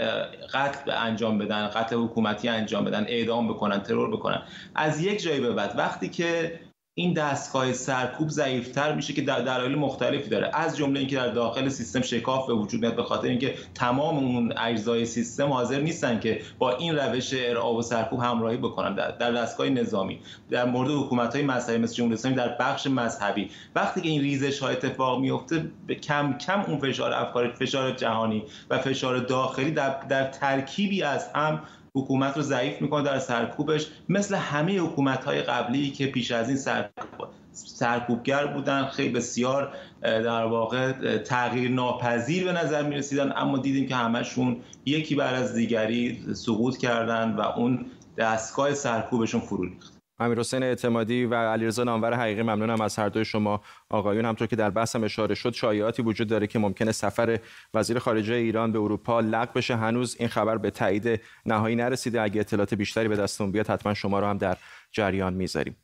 قتل 0.54 0.90
انجام 0.90 1.38
بدن 1.38 1.68
قتل 1.68 1.96
حکومتی 1.96 2.48
انجام 2.48 2.84
بدن 2.84 3.04
اعدام 3.08 3.48
بکنن 3.48 3.82
ترور 3.82 4.10
بکنن. 4.10 4.42
از 4.74 5.04
یک 5.04 5.22
جایی 5.22 5.40
به 5.40 5.52
بعد 5.52 5.74
وقتی 5.78 6.08
که 6.08 6.60
این 6.94 7.12
دستگاه 7.12 7.72
سرکوب 7.72 8.28
ضعیفتر 8.28 8.94
میشه 8.94 9.12
که 9.12 9.22
دلایل 9.22 9.74
مختلفی 9.74 10.28
داره. 10.28 10.50
از 10.54 10.76
جمله 10.76 11.00
اینکه 11.00 11.16
در 11.16 11.28
داخل 11.28 11.68
سیستم 11.68 12.02
شکاف 12.02 12.46
به 12.46 12.54
وجود 12.54 12.80
میاد 12.80 12.96
به 12.96 13.02
خاطر 13.02 13.28
اینکه 13.28 13.54
تمام 13.74 14.16
اون 14.16 14.52
اجزای 14.58 15.06
سیستم 15.06 15.48
حاضر 15.48 15.80
نیستن 15.80 16.20
که 16.20 16.42
با 16.58 16.76
این 16.76 16.96
روش 16.96 17.34
ارعاب 17.34 17.76
و 17.76 17.82
سرکوب 17.82 18.20
همراهی 18.20 18.56
بکنن. 18.56 18.94
در 18.94 19.32
دستگاه 19.32 19.68
نظامی 19.68 20.20
در 20.50 20.64
مورد 20.64 20.90
حکومت 20.90 21.36
های 21.36 21.44
مذهبی 21.44 21.78
مثل 21.78 21.94
جمهوری 21.94 22.14
اسلامی 22.14 22.36
در 22.36 22.56
بخش 22.60 22.86
مذهبی. 22.86 23.50
وقتی 23.74 24.00
که 24.00 24.08
این 24.08 24.20
ریزش 24.20 24.58
ها 24.58 24.68
اتفاق 24.68 25.20
میفته 25.20 25.70
کم 26.02 26.38
کم 26.38 26.60
اون 26.60 26.78
فشار 26.78 27.12
افکار 27.12 27.52
فشار 27.52 27.90
جهانی 27.90 28.42
و 28.70 28.78
فشار 28.78 29.18
داخلی 29.18 29.70
در, 29.70 29.96
در 30.08 30.24
ترکیبی 30.24 31.02
از 31.02 31.28
هم 31.34 31.62
حکومت 31.96 32.36
رو 32.36 32.42
ضعیف 32.42 32.82
می‌کنه 32.82 33.04
در 33.04 33.18
سرکوبش 33.18 33.86
مثل 34.08 34.34
همه 34.34 34.78
حکومت 34.78 35.24
های 35.24 35.42
قبلی 35.42 35.90
که 35.90 36.06
پیش 36.06 36.30
از 36.30 36.48
این 36.48 36.58
سرکوب 36.58 37.28
سرکوبگر 37.52 38.46
بودن 38.46 38.86
خیلی 38.86 39.08
بسیار 39.08 39.74
در 40.02 40.44
واقع 40.44 41.18
تغییر 41.18 41.70
ناپذیر 41.70 42.44
به 42.44 42.52
نظر 42.52 42.82
می 42.82 42.94
رسیدن 42.94 43.32
اما 43.36 43.58
دیدیم 43.58 43.88
که 43.88 43.96
همشون 43.96 44.56
یکی 44.86 45.14
بعد 45.14 45.34
از 45.34 45.54
دیگری 45.54 46.34
سقوط 46.34 46.76
کردن 46.76 47.32
و 47.36 47.40
اون 47.40 47.86
دستگاه 48.18 48.74
سرکوبشون 48.74 49.40
فرو 49.40 49.64
ریخت. 49.64 49.91
امیر 50.22 50.38
حسین 50.40 50.62
اعتمادی 50.62 51.24
و 51.24 51.34
علیرضا 51.34 51.84
نامور 51.84 52.14
حقیقی 52.14 52.42
ممنونم 52.42 52.80
از 52.80 52.98
هر 52.98 53.08
دوی 53.08 53.24
شما. 53.24 53.62
آقایون 53.90 54.24
همطور 54.24 54.46
که 54.46 54.56
در 54.56 54.70
بحثم 54.70 55.04
اشاره 55.04 55.34
شد 55.34 55.52
شایعاتی 55.52 56.02
وجود 56.02 56.28
داره 56.28 56.46
که 56.46 56.58
ممکنه 56.58 56.92
سفر 56.92 57.38
وزیر 57.74 57.98
خارجه 57.98 58.34
ایران 58.34 58.72
به 58.72 58.78
اروپا 58.78 59.20
لغو 59.20 59.52
بشه. 59.54 59.76
هنوز 59.76 60.16
این 60.18 60.28
خبر 60.28 60.58
به 60.58 60.70
تایید 60.70 61.20
نهایی 61.46 61.76
نرسیده. 61.76 62.22
اگه 62.22 62.40
اطلاعات 62.40 62.74
بیشتری 62.74 63.08
به 63.08 63.16
دستمون 63.16 63.52
بیاد 63.52 63.66
حتما 63.66 63.94
شما 63.94 64.20
رو 64.20 64.26
هم 64.26 64.38
در 64.38 64.56
جریان 64.92 65.34
می‌ذاریم. 65.34 65.76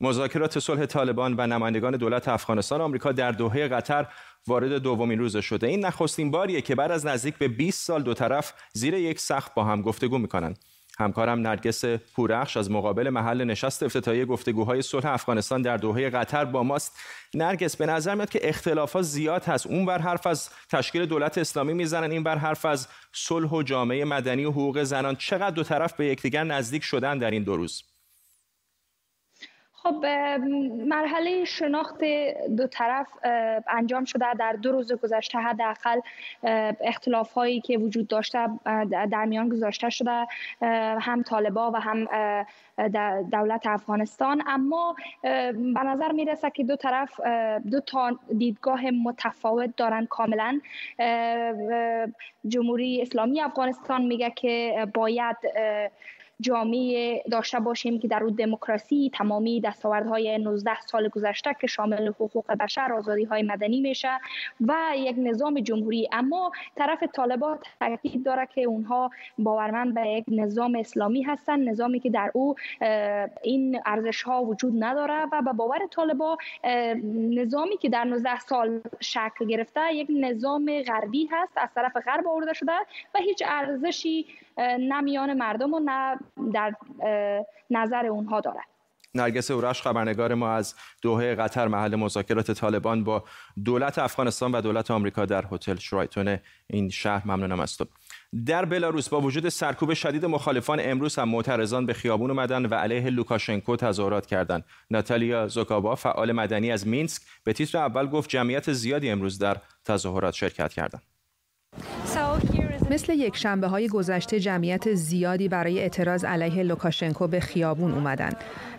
مذاکرات 0.00 0.58
صلح 0.58 0.86
طالبان 0.86 1.34
و 1.38 1.46
نمایندگان 1.46 1.96
دولت 1.96 2.28
افغانستان 2.28 2.80
آمریکا 2.80 3.12
در 3.12 3.32
دوحه 3.32 3.68
قطر 3.68 4.06
وارد 4.46 4.72
دومین 4.72 5.18
روز 5.18 5.36
شده. 5.36 5.66
این 5.66 5.84
نخستین 5.84 6.30
باریه 6.30 6.60
که 6.60 6.74
بعد 6.74 6.90
از 6.90 7.06
نزدیک 7.06 7.34
به 7.34 7.48
20 7.48 7.86
سال 7.86 8.02
دو 8.02 8.14
طرف 8.14 8.52
زیر 8.72 8.94
یک 8.94 9.20
سقف 9.20 9.50
با 9.54 9.64
هم 9.64 9.82
گفتگو 9.82 10.18
می‌کنن. 10.18 10.54
همکارم 10.98 11.40
نرگس 11.40 11.84
پورخش 11.84 12.56
از 12.56 12.70
مقابل 12.70 13.08
محل 13.10 13.44
نشست 13.44 13.82
افتتاحیه 13.82 14.24
گفتگوهای 14.24 14.82
صلح 14.82 15.06
افغانستان 15.06 15.62
در 15.62 15.76
دوحه 15.76 16.10
قطر 16.10 16.44
با 16.44 16.62
ماست. 16.62 16.98
نرگس 17.34 17.76
به 17.76 17.86
نظر 17.86 18.14
میاد 18.14 18.30
که 18.30 18.48
اختلافات 18.48 19.02
زیاد 19.02 19.44
هست. 19.44 19.66
اون 19.66 19.86
بر 19.86 19.98
حرف 19.98 20.26
از 20.26 20.50
تشکیل 20.70 21.06
دولت 21.06 21.38
اسلامی 21.38 21.74
می‌زنن 21.74 22.10
این 22.10 22.22
بر 22.22 22.38
حرف 22.38 22.64
از 22.64 22.88
صلح 23.12 23.50
و 23.50 23.62
جامعه 23.62 24.04
مدنی 24.04 24.44
و 24.44 24.50
حقوق 24.50 24.82
زنان. 24.82 25.16
چقدر 25.16 25.50
دو 25.50 25.62
طرف 25.62 25.92
به 25.92 26.06
یکدیگر 26.06 26.44
نزدیک 26.44 26.82
شدن 26.82 27.18
در 27.18 27.30
این 27.30 27.42
دو 27.42 27.56
روز؟ 27.56 27.95
خب 29.86 30.06
مرحله 30.86 31.44
شناخت 31.44 32.04
دو 32.56 32.66
طرف 32.66 33.08
انجام 33.68 34.04
شده 34.04 34.34
در 34.34 34.52
دو 34.52 34.72
روز 34.72 34.92
گذشته 34.92 35.38
حداقل 35.38 36.00
اختلاف 36.80 37.32
هایی 37.32 37.60
که 37.60 37.78
وجود 37.78 38.08
داشته 38.08 38.48
در 38.90 39.24
میان 39.24 39.48
گذاشته 39.48 39.90
شده 39.90 40.26
هم 41.00 41.22
طالبا 41.22 41.70
و 41.70 41.76
هم 41.76 42.04
دولت 43.32 43.66
افغانستان. 43.66 44.42
اما 44.46 44.96
به 45.22 45.82
نظر 45.84 46.12
می‌رسه 46.12 46.50
که 46.50 46.64
دو 46.64 46.76
طرف 46.76 47.20
دو 47.70 47.80
تا 47.80 48.18
دیدگاه 48.38 48.90
متفاوت 48.90 49.76
دارن 49.76 50.06
کاملا. 50.06 50.60
جمهوری 52.48 53.02
اسلامی 53.02 53.40
افغانستان 53.40 54.02
میگه 54.02 54.30
که 54.30 54.86
باید 54.94 55.36
جامعه 56.40 57.22
داشته 57.30 57.60
باشیم 57.60 57.98
که 57.98 58.08
در 58.08 58.24
او 58.24 58.30
دموکراسی 58.30 59.10
تمامی 59.14 59.60
دستاوردهای 59.60 60.38
19 60.38 60.80
سال 60.80 61.08
گذشته 61.08 61.56
که 61.60 61.66
شامل 61.66 62.08
حقوق 62.08 62.52
بشر 62.52 62.92
آزادی 62.92 63.24
های 63.24 63.42
مدنی 63.42 63.80
میشه 63.80 64.10
و 64.60 64.74
یک 64.96 65.16
نظام 65.18 65.60
جمهوری. 65.60 66.08
اما 66.12 66.52
طرف 66.76 67.02
طالبان 67.02 67.58
تاکید 67.80 68.24
داره 68.24 68.48
که 68.54 68.62
اونها 68.62 69.10
باورمند 69.38 69.94
به 69.94 70.08
یک 70.08 70.24
نظام 70.28 70.74
اسلامی 70.74 71.22
هستند 71.22 71.68
نظامی 71.68 72.00
که 72.00 72.10
در 72.10 72.30
او 72.34 72.54
این 73.42 73.80
ارزش 73.86 74.22
ها 74.22 74.44
وجود 74.44 74.84
نداره 74.84 75.26
و 75.32 75.42
به 75.42 75.52
باور 75.52 75.78
طالبان 75.90 76.36
نظامی 77.14 77.76
که 77.76 77.88
در 77.88 78.04
19 78.04 78.40
سال 78.40 78.80
شکل 79.00 79.46
گرفته 79.46 79.94
یک 79.94 80.08
نظام 80.10 80.82
غربی 80.82 81.28
هست 81.32 81.52
از 81.56 81.68
طرف 81.74 81.96
غرب 81.96 82.28
آورده 82.28 82.52
شده 82.52 82.72
و 83.14 83.18
هیچ 83.18 83.42
ارزشی 83.46 84.26
نه 84.58 85.00
میان 85.00 85.32
مردم 85.34 85.74
و 85.74 85.78
نه 85.78 86.18
در 86.52 86.74
نظر 87.70 88.06
اونها 88.06 88.40
دارد 88.40 88.66
نرگس 89.16 89.50
اورش 89.50 89.82
خبرنگار 89.82 90.34
ما 90.34 90.50
از 90.50 90.74
دوحه 91.02 91.34
قطر 91.34 91.68
محل 91.68 91.96
مذاکرات 91.96 92.50
طالبان 92.50 93.04
با 93.04 93.24
دولت 93.64 93.98
افغانستان 93.98 94.52
و 94.52 94.60
دولت 94.60 94.90
آمریکا 94.90 95.24
در 95.24 95.44
هتل 95.52 95.76
شرایتون 95.76 96.38
این 96.66 96.88
شهر 96.88 97.22
ممنونم 97.26 97.60
از 97.60 97.76
تو 97.76 97.84
در 98.46 98.64
بلاروس 98.64 99.08
با 99.08 99.20
وجود 99.20 99.48
سرکوب 99.48 99.94
شدید 99.94 100.24
مخالفان 100.24 100.80
امروز 100.82 101.18
هم 101.18 101.28
معترضان 101.28 101.86
به 101.86 101.92
خیابون 101.92 102.30
اومدن 102.30 102.66
و 102.66 102.74
علیه 102.74 103.10
لوکاشنکو 103.10 103.76
تظاهرات 103.76 104.26
کردند. 104.26 104.64
ناتالیا 104.90 105.48
زوکابا 105.48 105.94
فعال 105.94 106.32
مدنی 106.32 106.72
از 106.72 106.86
مینسک 106.86 107.22
به 107.44 107.52
تیتر 107.52 107.78
اول 107.78 108.06
گفت 108.06 108.30
جمعیت 108.30 108.72
زیادی 108.72 109.10
امروز 109.10 109.38
در 109.38 109.56
تظاهرات 109.84 110.34
شرکت 110.34 110.72
کردند. 110.72 111.02
مثل 112.90 113.12
یک 113.12 113.36
شنبه 113.36 113.66
های 113.66 113.88
گذشته 113.88 114.40
جمعیت 114.40 114.94
زیادی 114.94 115.48
برای 115.48 115.78
اعتراض 115.78 116.24
علیه 116.24 116.62
لوکاشنکو 116.62 117.26
به 117.26 117.40
خیابون 117.40 117.94
اومدن. 117.94 118.30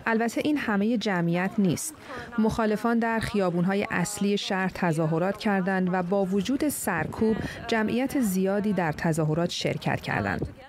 البته 0.06 0.40
این 0.44 0.56
همه 0.56 0.96
جمعیت 0.98 1.50
نیست. 1.58 1.94
مخالفان 2.38 2.98
در 2.98 3.18
خیابون 3.18 3.64
های 3.64 3.86
اصلی 3.90 4.38
شهر 4.38 4.70
تظاهرات 4.74 5.36
کردند 5.36 5.88
و 5.92 6.02
با 6.02 6.24
وجود 6.24 6.68
سرکوب 6.68 7.36
جمعیت 7.66 8.20
زیادی 8.20 8.72
در 8.72 8.92
تظاهرات 8.92 9.50
شرکت 9.50 10.00
کردند. 10.00 10.67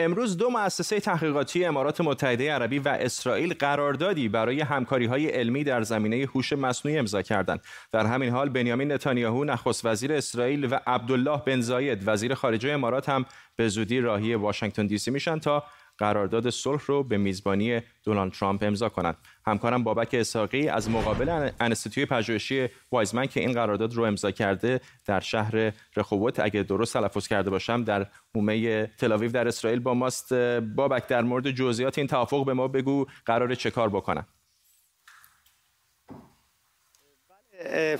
امروز 0.00 0.36
دو 0.36 0.50
مؤسسه 0.50 1.00
تحقیقاتی 1.00 1.64
امارات 1.64 2.00
متحده 2.00 2.52
عربی 2.52 2.78
و 2.78 2.88
اسرائیل 2.88 3.54
قراردادی 3.54 4.28
برای 4.28 4.60
همکاری 4.60 5.06
های 5.06 5.26
علمی 5.26 5.64
در 5.64 5.82
زمینه 5.82 6.26
هوش 6.34 6.52
مصنوعی 6.52 6.98
امضا 6.98 7.22
کردند. 7.22 7.60
در 7.92 8.06
همین 8.06 8.30
حال 8.30 8.48
بنیامین 8.48 8.92
نتانیاهو 8.92 9.44
نخست 9.44 9.86
وزیر 9.86 10.12
اسرائیل 10.12 10.68
و 10.70 10.78
عبدالله 10.86 11.42
بن 11.46 11.60
زاید 11.60 12.08
وزیر 12.08 12.34
خارجه 12.34 12.70
امارات 12.70 13.08
هم 13.08 13.26
به 13.56 13.68
زودی 13.68 14.00
راهی 14.00 14.34
واشنگتن 14.34 14.86
دی 14.86 14.98
سی 14.98 15.10
میشن 15.10 15.38
تا 15.38 15.64
قرارداد 16.00 16.50
صلح 16.50 16.82
رو 16.86 17.02
به 17.02 17.18
میزبانی 17.18 17.80
دونالد 18.04 18.32
ترامپ 18.32 18.62
امضا 18.62 18.88
کنند 18.88 19.16
همکارم 19.46 19.84
بابک 19.84 20.08
اساقی 20.12 20.68
از 20.68 20.90
مقابل 20.90 21.50
انستیتوی 21.60 22.06
پژوهشی 22.06 22.68
وایزمن 22.92 23.26
که 23.26 23.40
این 23.40 23.52
قرارداد 23.52 23.94
رو 23.94 24.04
امضا 24.04 24.30
کرده 24.30 24.80
در 25.06 25.20
شهر 25.20 25.72
رخوت 25.96 26.40
اگه 26.40 26.62
درست 26.62 26.92
تلفظ 26.92 27.28
کرده 27.28 27.50
باشم 27.50 27.84
در 27.84 28.06
حومه 28.34 28.86
تلاویو 28.86 29.30
در 29.30 29.48
اسرائیل 29.48 29.80
با 29.80 29.94
ماست. 29.94 30.34
بابک 30.60 31.06
در 31.06 31.22
مورد 31.22 31.50
جزئیات 31.50 31.98
این 31.98 32.06
توافق 32.06 32.46
به 32.46 32.54
ما 32.54 32.68
بگو 32.68 33.06
قرار 33.26 33.54
چه 33.54 33.70
کار 33.70 33.88
بکنن 33.88 34.24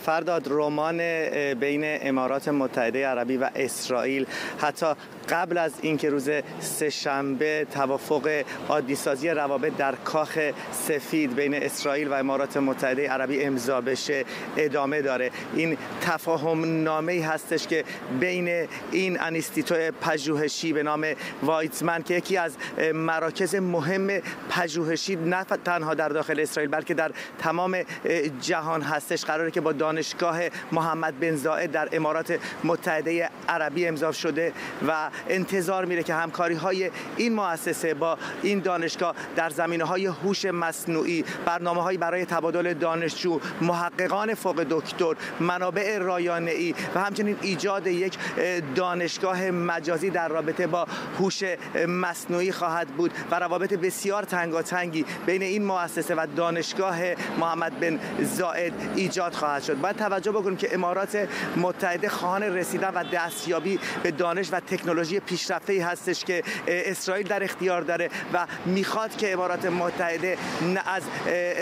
فرداد 0.05 0.47
رمان 0.51 0.99
بین 1.55 1.83
امارات 1.85 2.49
متحده 2.49 3.07
عربی 3.07 3.37
و 3.37 3.51
اسرائیل. 3.57 4.27
حتی 4.61 4.87
قبل 5.29 5.59
از 5.59 5.73
اینکه 5.83 6.11
روز 6.11 6.31
سهشنبه 6.61 7.67
توافق 7.75 8.43
عادیسازی 8.69 9.29
روابط 9.29 9.77
در 9.77 9.95
کاخ 9.95 10.39
سفید 10.73 11.35
بین 11.35 11.55
اسرائیل 11.55 12.09
و 12.09 12.13
امارات 12.13 12.57
متحده 12.57 13.09
عربی 13.09 13.43
امضا 13.43 13.81
بشه 13.81 14.25
ادامه 14.57 15.03
داره. 15.03 15.31
این 15.55 15.77
تفاهم 16.01 16.83
نامه 16.83 17.27
هستش 17.27 17.67
که 17.67 17.85
بین 18.21 18.69
این 18.93 19.21
انیستیتو 19.21 19.75
پژوهشی 20.01 20.73
به 20.73 20.83
نام 20.83 21.07
وایتمن 21.43 22.03
که 22.03 22.15
یکی 22.15 22.37
از 22.37 22.57
مراکز 22.95 23.55
مهم 23.55 24.21
پژوهشی 24.51 25.17
نه 25.17 25.45
تنها 25.45 25.95
در 25.95 26.09
داخل 26.09 26.41
اسرائیل 26.41 26.71
بلکه 26.71 26.95
در 26.95 27.13
تمام 27.39 27.83
جهان 28.41 28.83
هستش 28.83 29.25
قرار 29.25 29.50
که 29.51 29.61
با 29.61 29.73
دانشگاه 29.73 30.41
محمد 30.73 31.21
بن 31.21 31.37
زاید 31.37 31.71
در 31.71 31.89
امارات 31.93 32.39
متحده 32.65 33.31
عربی 33.49 33.87
امضا 33.87 34.13
شده 34.13 34.53
و 34.89 35.11
انتظار 35.29 35.85
میره 35.85 36.03
که 36.03 36.15
همکاری 36.15 36.55
های 36.55 36.91
این 37.17 37.33
مؤسسه 37.33 37.95
با 37.95 38.19
این 38.43 38.59
دانشگاه 38.59 39.15
در 39.37 39.51
زمینه 39.51 39.85
های 39.85 40.07
هوش 40.07 40.45
مصنوعی 40.45 41.25
برنامه 41.47 41.83
هایی 41.83 41.99
برای 41.99 42.25
تبادل 42.25 42.75
دانشجو 42.75 43.41
محققان 43.61 44.35
فوق 44.35 44.67
دکتر 44.71 45.15
منابع 45.41 45.99
رایانه 45.99 46.51
ای 46.51 46.75
و 46.95 47.01
همچنین 47.01 47.37
ایجاد 47.43 47.87
یک 47.87 48.19
دانشگاه 48.75 49.51
مجازی 49.51 50.11
در 50.11 50.29
رابطه 50.29 50.67
با 50.67 50.87
هوش 51.19 51.43
مصنوعی 51.89 52.53
خواهد 52.53 52.89
بود 52.89 53.11
و 53.31 53.39
روابط 53.39 53.75
بسیار 53.75 54.23
تنگاتنگی 54.23 55.05
بین 55.27 55.43
این 55.43 55.65
مؤسسه 55.65 56.15
و 56.15 56.27
دانشگاه 56.37 56.99
محمد 57.41 57.81
بن 57.81 57.99
زاید 58.23 58.73
ایجاد 58.97 59.35
خواهد 59.41 59.63
شد. 59.63 59.81
باید 59.81 59.97
توجه 59.97 60.33
بکنیم 60.33 60.57
که 60.57 60.75
امارات 60.75 61.29
متحده 61.57 62.09
خواهان 62.09 62.43
رسیدن 62.43 62.91
و 62.95 63.05
دستیابی 63.13 63.81
به 64.03 64.11
دانش 64.11 64.53
و 64.53 64.61
تکنولوژی 64.61 65.21
پیشرفته 65.21 65.85
هستش 65.85 66.25
که 66.25 66.43
اسرائیل 66.67 67.29
در 67.29 67.45
اختیار 67.45 67.83
داره 67.83 68.11
و 68.33 68.47
می‌خواد 68.67 69.17
که 69.17 69.33
امارات 69.33 69.67
متحده 69.67 70.39
از 70.87 71.03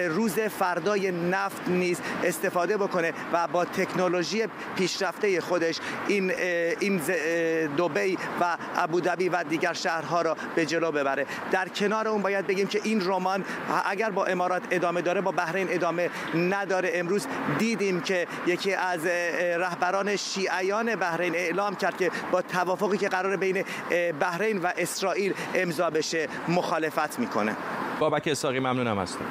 روز 0.08 0.38
فردای 0.38 1.10
نفت 1.10 1.68
نیز 1.68 2.00
استفاده 2.24 2.76
بکنه 2.76 3.12
و 3.32 3.46
با 3.46 3.64
تکنولوژی 3.64 4.44
پیشرفته 4.76 5.40
خودش 5.40 5.78
این 6.08 6.32
این 6.80 7.00
دبی 7.78 8.18
و 8.40 8.56
ابودبی 8.76 9.28
و 9.28 9.44
دیگر 9.44 9.72
شهرها 9.72 10.22
را 10.22 10.36
به 10.54 10.66
جلو 10.66 10.92
ببره. 10.92 11.26
در 11.50 11.68
کنار 11.68 12.08
اون 12.08 12.22
باید 12.22 12.46
بگیم 12.46 12.66
که 12.66 12.80
این 12.84 13.06
رمان 13.06 13.44
اگر 13.84 14.10
با 14.10 14.24
امارات 14.24 14.62
ادامه 14.70 15.02
داره 15.02 15.20
با 15.20 15.30
بحرین 15.30 15.66
ادامه 15.70 16.10
نداره. 16.34 16.90
امروز 16.94 17.26
دیدیم 17.68 18.00
که 18.00 18.26
یکی 18.46 18.74
از 18.74 19.06
رهبران 19.64 20.16
شیعیان 20.16 20.96
بحرین 20.96 21.34
اعلام 21.34 21.76
کرد 21.76 21.96
که 21.96 22.10
با 22.32 22.42
توافقی 22.42 22.98
که 22.98 23.08
قرار 23.08 23.36
بین 23.36 23.64
بحرین 24.20 24.58
و 24.58 24.72
اسرائیل 24.76 25.34
امضا 25.54 25.90
بشه 25.90 26.28
مخالفت 26.48 27.18
می‌کنه. 27.18 27.56
بابک 27.98 28.28
اساقی 28.28 28.58
ممنونم 28.58 28.98
هستم. 28.98 29.24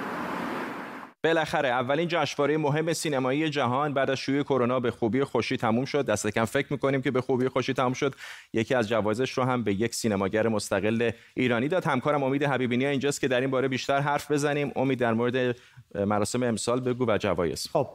بالاخره 1.27 1.69
اولین 1.69 2.07
جشنواره 2.07 2.57
مهم 2.57 2.93
سینمایی 2.93 3.49
جهان 3.49 3.93
بعد 3.93 4.09
از 4.09 4.17
شیوع 4.17 4.43
کرونا 4.43 4.79
به 4.79 4.91
خوبی 4.91 5.23
خوشی 5.23 5.57
تموم 5.57 5.85
شد. 5.85 6.05
دست 6.05 6.27
کم 6.27 6.45
فکر 6.45 6.67
می‌کنیم 6.69 7.01
که 7.01 7.11
به 7.11 7.21
خوبی 7.21 7.47
خوشی 7.47 7.73
تموم 7.73 7.93
شد. 7.93 8.15
یکی 8.53 8.75
از 8.75 8.89
جوایزش 8.89 9.31
رو 9.31 9.43
هم 9.43 9.63
به 9.63 9.73
یک 9.73 9.95
سینماگر 9.95 10.47
مستقل 10.47 11.11
ایرانی 11.35 11.67
داد. 11.67 11.85
همکارم 11.85 12.23
امید 12.23 12.43
حبیبی 12.43 12.85
اینجاست 12.85 13.21
که 13.21 13.27
در 13.27 13.41
این 13.41 13.51
باره 13.51 13.67
بیشتر 13.67 13.99
حرف 13.99 14.31
بزنیم. 14.31 14.71
امید 14.75 14.99
در 14.99 15.13
مورد 15.13 15.55
مراسم 15.95 16.43
امسال 16.43 16.79
بگو 16.79 17.05
و 17.07 17.17
جوایز. 17.17 17.67
خب 17.73 17.87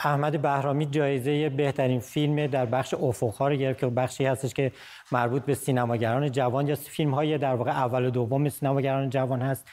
احمد 0.00 0.42
بهرامی 0.42 0.86
جایزه 0.86 1.48
بهترین 1.48 2.00
فیلم 2.00 2.46
در 2.46 2.66
بخش 2.66 2.94
افقها 2.94 3.48
رو 3.48 3.56
گرفت 3.56 3.80
که 3.80 3.86
بخشی 3.86 4.24
هستش 4.24 4.54
که 4.54 4.72
مربوط 5.12 5.42
به 5.42 5.54
سینماگران 5.54 6.30
جوان 6.30 6.68
یا 6.68 6.74
فیلم 6.74 7.10
های 7.10 7.38
در 7.38 7.54
واقع 7.54 7.70
اول 7.70 8.04
و 8.04 8.10
دوم 8.10 8.48
سینماگران 8.48 9.10
جوان 9.10 9.42
هست. 9.42 9.68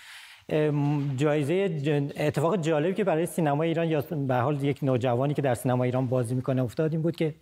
جایزه 1.18 1.80
اتفاق 2.18 2.62
جالبی 2.62 2.94
که 2.94 3.04
برای 3.04 3.26
سینما 3.26 3.64
ایران 3.64 3.88
یا 3.88 4.04
به 4.28 4.36
حال 4.36 4.64
یک 4.64 4.80
نوجوانی 4.84 5.34
که 5.34 5.42
در 5.42 5.54
سینما 5.54 5.84
ایران 5.84 6.08
بازی 6.08 6.36
می‌کنه 6.36 6.64
افتاد 6.64 6.92
این 6.92 7.02
بود 7.02 7.16
که 7.16 7.34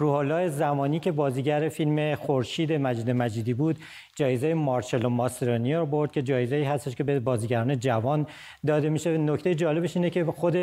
روحالله 0.00 0.48
زمانی 0.48 1.00
که 1.00 1.12
بازیگر 1.12 1.68
فیلم 1.68 2.14
خورشید 2.14 2.72
مجید 2.72 3.10
مجیدی 3.10 3.54
بود 3.54 3.76
جایزه 4.16 4.54
مارشلو 4.54 5.08
ماسترانی 5.08 5.74
رو 5.74 5.86
برد 5.86 6.12
که 6.12 6.22
جایزه 6.22 6.56
ای 6.56 6.64
هستش 6.64 6.94
که 6.94 7.04
به 7.04 7.20
بازیگران 7.20 7.78
جوان 7.78 8.26
داده 8.66 8.88
میشه. 8.88 9.18
نکته 9.18 9.54
جالبش 9.54 9.96
اینه 9.96 10.10
که 10.10 10.24
خود 10.24 10.56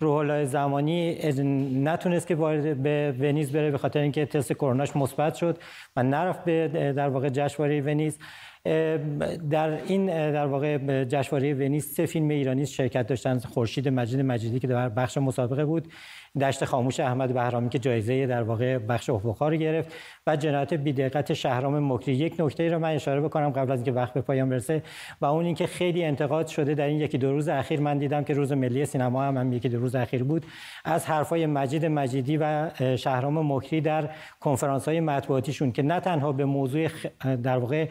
روحالله 0.00 0.44
زمانی 0.44 1.18
نتونست 1.84 2.26
که 2.26 2.34
وارد 2.34 2.82
به 2.82 3.14
ونیز 3.20 3.52
بره 3.52 3.70
به 3.70 3.78
خاطر 3.78 4.00
اینکه 4.00 4.26
تست 4.26 4.52
کروناش 4.52 4.96
مثبت 4.96 5.34
شد 5.34 5.58
و 5.96 6.02
نرفت 6.02 6.44
به 6.44 6.92
در 6.96 7.08
واقع 7.08 7.28
جشنواره 7.28 7.80
ونیز. 7.80 8.18
در 9.50 9.78
این 9.86 10.06
در 10.06 10.46
واقع 10.46 11.04
جشنواره 11.04 11.54
ونیز 11.54 11.86
سه 11.86 12.06
فیلم 12.06 12.28
ایرانی 12.28 12.66
شرکت 12.66 13.06
داشتن 13.06 13.38
خورشید 13.38 13.88
مجید 13.88 14.20
مجیدی 14.20 14.58
که 14.58 14.66
در 14.66 14.88
بخش 14.88 15.18
مسابقه 15.18 15.64
بود 15.64 15.88
دشت 16.40 16.64
خاموش 16.64 17.00
احمد 17.00 17.34
بهرامی 17.34 17.68
که 17.68 17.78
جایزه 17.78 18.26
در 18.26 18.42
واقع 18.42 18.78
بخش 18.78 19.10
افقا 19.10 19.54
گرفت 19.54 19.92
و 20.26 20.36
جنایت 20.36 20.74
بیدقت 20.74 21.32
شهرام 21.32 21.92
مکری. 21.92 22.14
یک 22.14 22.34
نکته 22.38 22.62
ای 22.62 22.68
رو 22.68 22.78
من 22.78 22.94
اشاره 22.94 23.20
بکنم 23.20 23.50
قبل 23.50 23.72
از 23.72 23.78
اینکه 23.78 23.92
وقت 23.92 24.14
به 24.14 24.20
پایان 24.20 24.48
برسه 24.48 24.82
و 25.20 25.24
اون 25.24 25.44
اینکه 25.44 25.66
خیلی 25.66 26.04
انتقاد 26.04 26.46
شده 26.46 26.74
در 26.74 26.86
این 26.86 27.00
یکی 27.00 27.18
دو 27.18 27.32
روز 27.32 27.48
اخیر. 27.48 27.80
من 27.80 27.98
دیدم 27.98 28.24
که 28.24 28.34
روز 28.34 28.52
ملی 28.52 28.84
سینما 28.84 29.22
هم, 29.22 29.36
هم 29.36 29.52
یکی 29.52 29.68
دو 29.68 29.78
روز 29.78 29.94
اخیر 29.94 30.24
بود. 30.24 30.46
از 30.84 31.06
حرفای 31.06 31.46
مجید 31.46 31.86
مجیدی 31.86 32.36
و 32.36 32.70
شهرام 32.96 33.52
مکری 33.52 33.80
در 33.80 34.10
کنفرانس 34.40 34.88
های 34.88 35.00
مطبوعاتیشون 35.00 35.72
که 35.72 35.82
نه 35.82 36.00
تنها 36.00 36.32
به 36.32 36.44
موضوع 36.44 36.88
در 37.42 37.58
واقع 37.58 37.86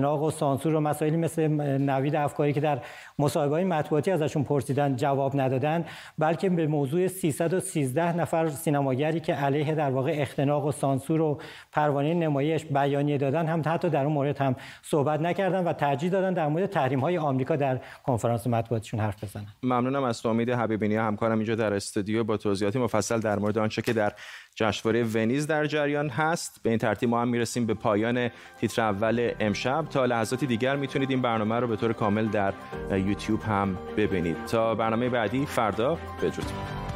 اختناق 0.00 0.22
و 0.22 0.30
سانسور 0.30 0.74
و 0.74 0.80
مسائلی 0.80 1.16
مثل 1.16 1.48
نوید 1.78 2.16
افکاری 2.16 2.52
که 2.52 2.60
در 2.60 2.80
مصاحبه 3.18 3.54
های 3.54 3.64
مطبوعاتی 3.64 4.10
ازشون 4.10 4.44
پرسیدن 4.44 4.96
جواب 4.96 5.40
ندادن 5.40 5.84
بلکه 6.18 6.50
به 6.50 6.66
موضوع 6.66 7.08
313 7.08 8.16
نفر 8.16 8.48
سینماگری 8.48 9.20
که 9.20 9.34
علیه 9.34 9.74
در 9.74 9.90
واقع 9.90 10.14
اختناق 10.16 10.66
و 10.66 10.72
سانسور 10.72 11.20
و 11.20 11.40
پروانه 11.72 12.14
نمایش 12.14 12.64
بیانیه 12.64 13.18
دادن 13.18 13.46
هم 13.46 13.62
حتی 13.66 13.90
در 13.90 14.04
اون 14.04 14.12
مورد 14.12 14.38
هم 14.38 14.56
صحبت 14.82 15.20
نکردن 15.20 15.64
و 15.64 15.72
ترجیح 15.72 16.10
دادن 16.10 16.34
در 16.34 16.48
مورد 16.48 16.66
تحریم 16.66 17.00
های 17.00 17.18
آمریکا 17.18 17.56
در 17.56 17.80
کنفرانس 18.06 18.46
مطبوعاتیشون 18.46 19.00
حرف 19.00 19.24
بزنن. 19.24 19.46
ممنونم 19.62 20.02
از 20.02 20.26
امید 20.26 20.50
حبیبینی 20.50 20.96
همکارم 20.96 21.38
اینجا 21.38 21.54
در 21.54 21.74
استودیو 21.74 22.24
با 22.24 22.36
توضیحاتی 22.36 22.78
مفصل 22.78 23.20
در 23.20 23.38
مورد 23.38 23.58
آنچه 23.58 23.82
که 23.82 23.92
در 23.92 24.12
جشنواره 24.60 25.04
ونیز 25.04 25.46
در 25.46 25.66
جریان 25.66 26.08
هست. 26.08 26.60
به 26.62 26.70
این 26.70 26.78
ترتیب 26.78 27.08
ما 27.08 27.22
هم 27.22 27.28
می‌رسیم 27.28 27.66
به 27.66 27.74
پایان 27.74 28.30
تیتر 28.60 28.82
اول 28.82 29.30
امشب. 29.40 29.84
تا 29.90 30.04
لحظاتی 30.04 30.46
دیگر 30.46 30.76
می‌تونید 30.76 31.10
این 31.10 31.22
برنامه 31.22 31.60
رو 31.60 31.66
به 31.66 31.76
طور 31.76 31.92
کامل 31.92 32.28
در 32.28 32.54
یوتیوب 32.90 33.42
هم 33.42 33.78
ببینید. 33.96 34.44
تا 34.44 34.74
برنامه 34.74 35.08
بعدی 35.08 35.46
فردا 35.46 35.98
بدرود. 36.22 36.89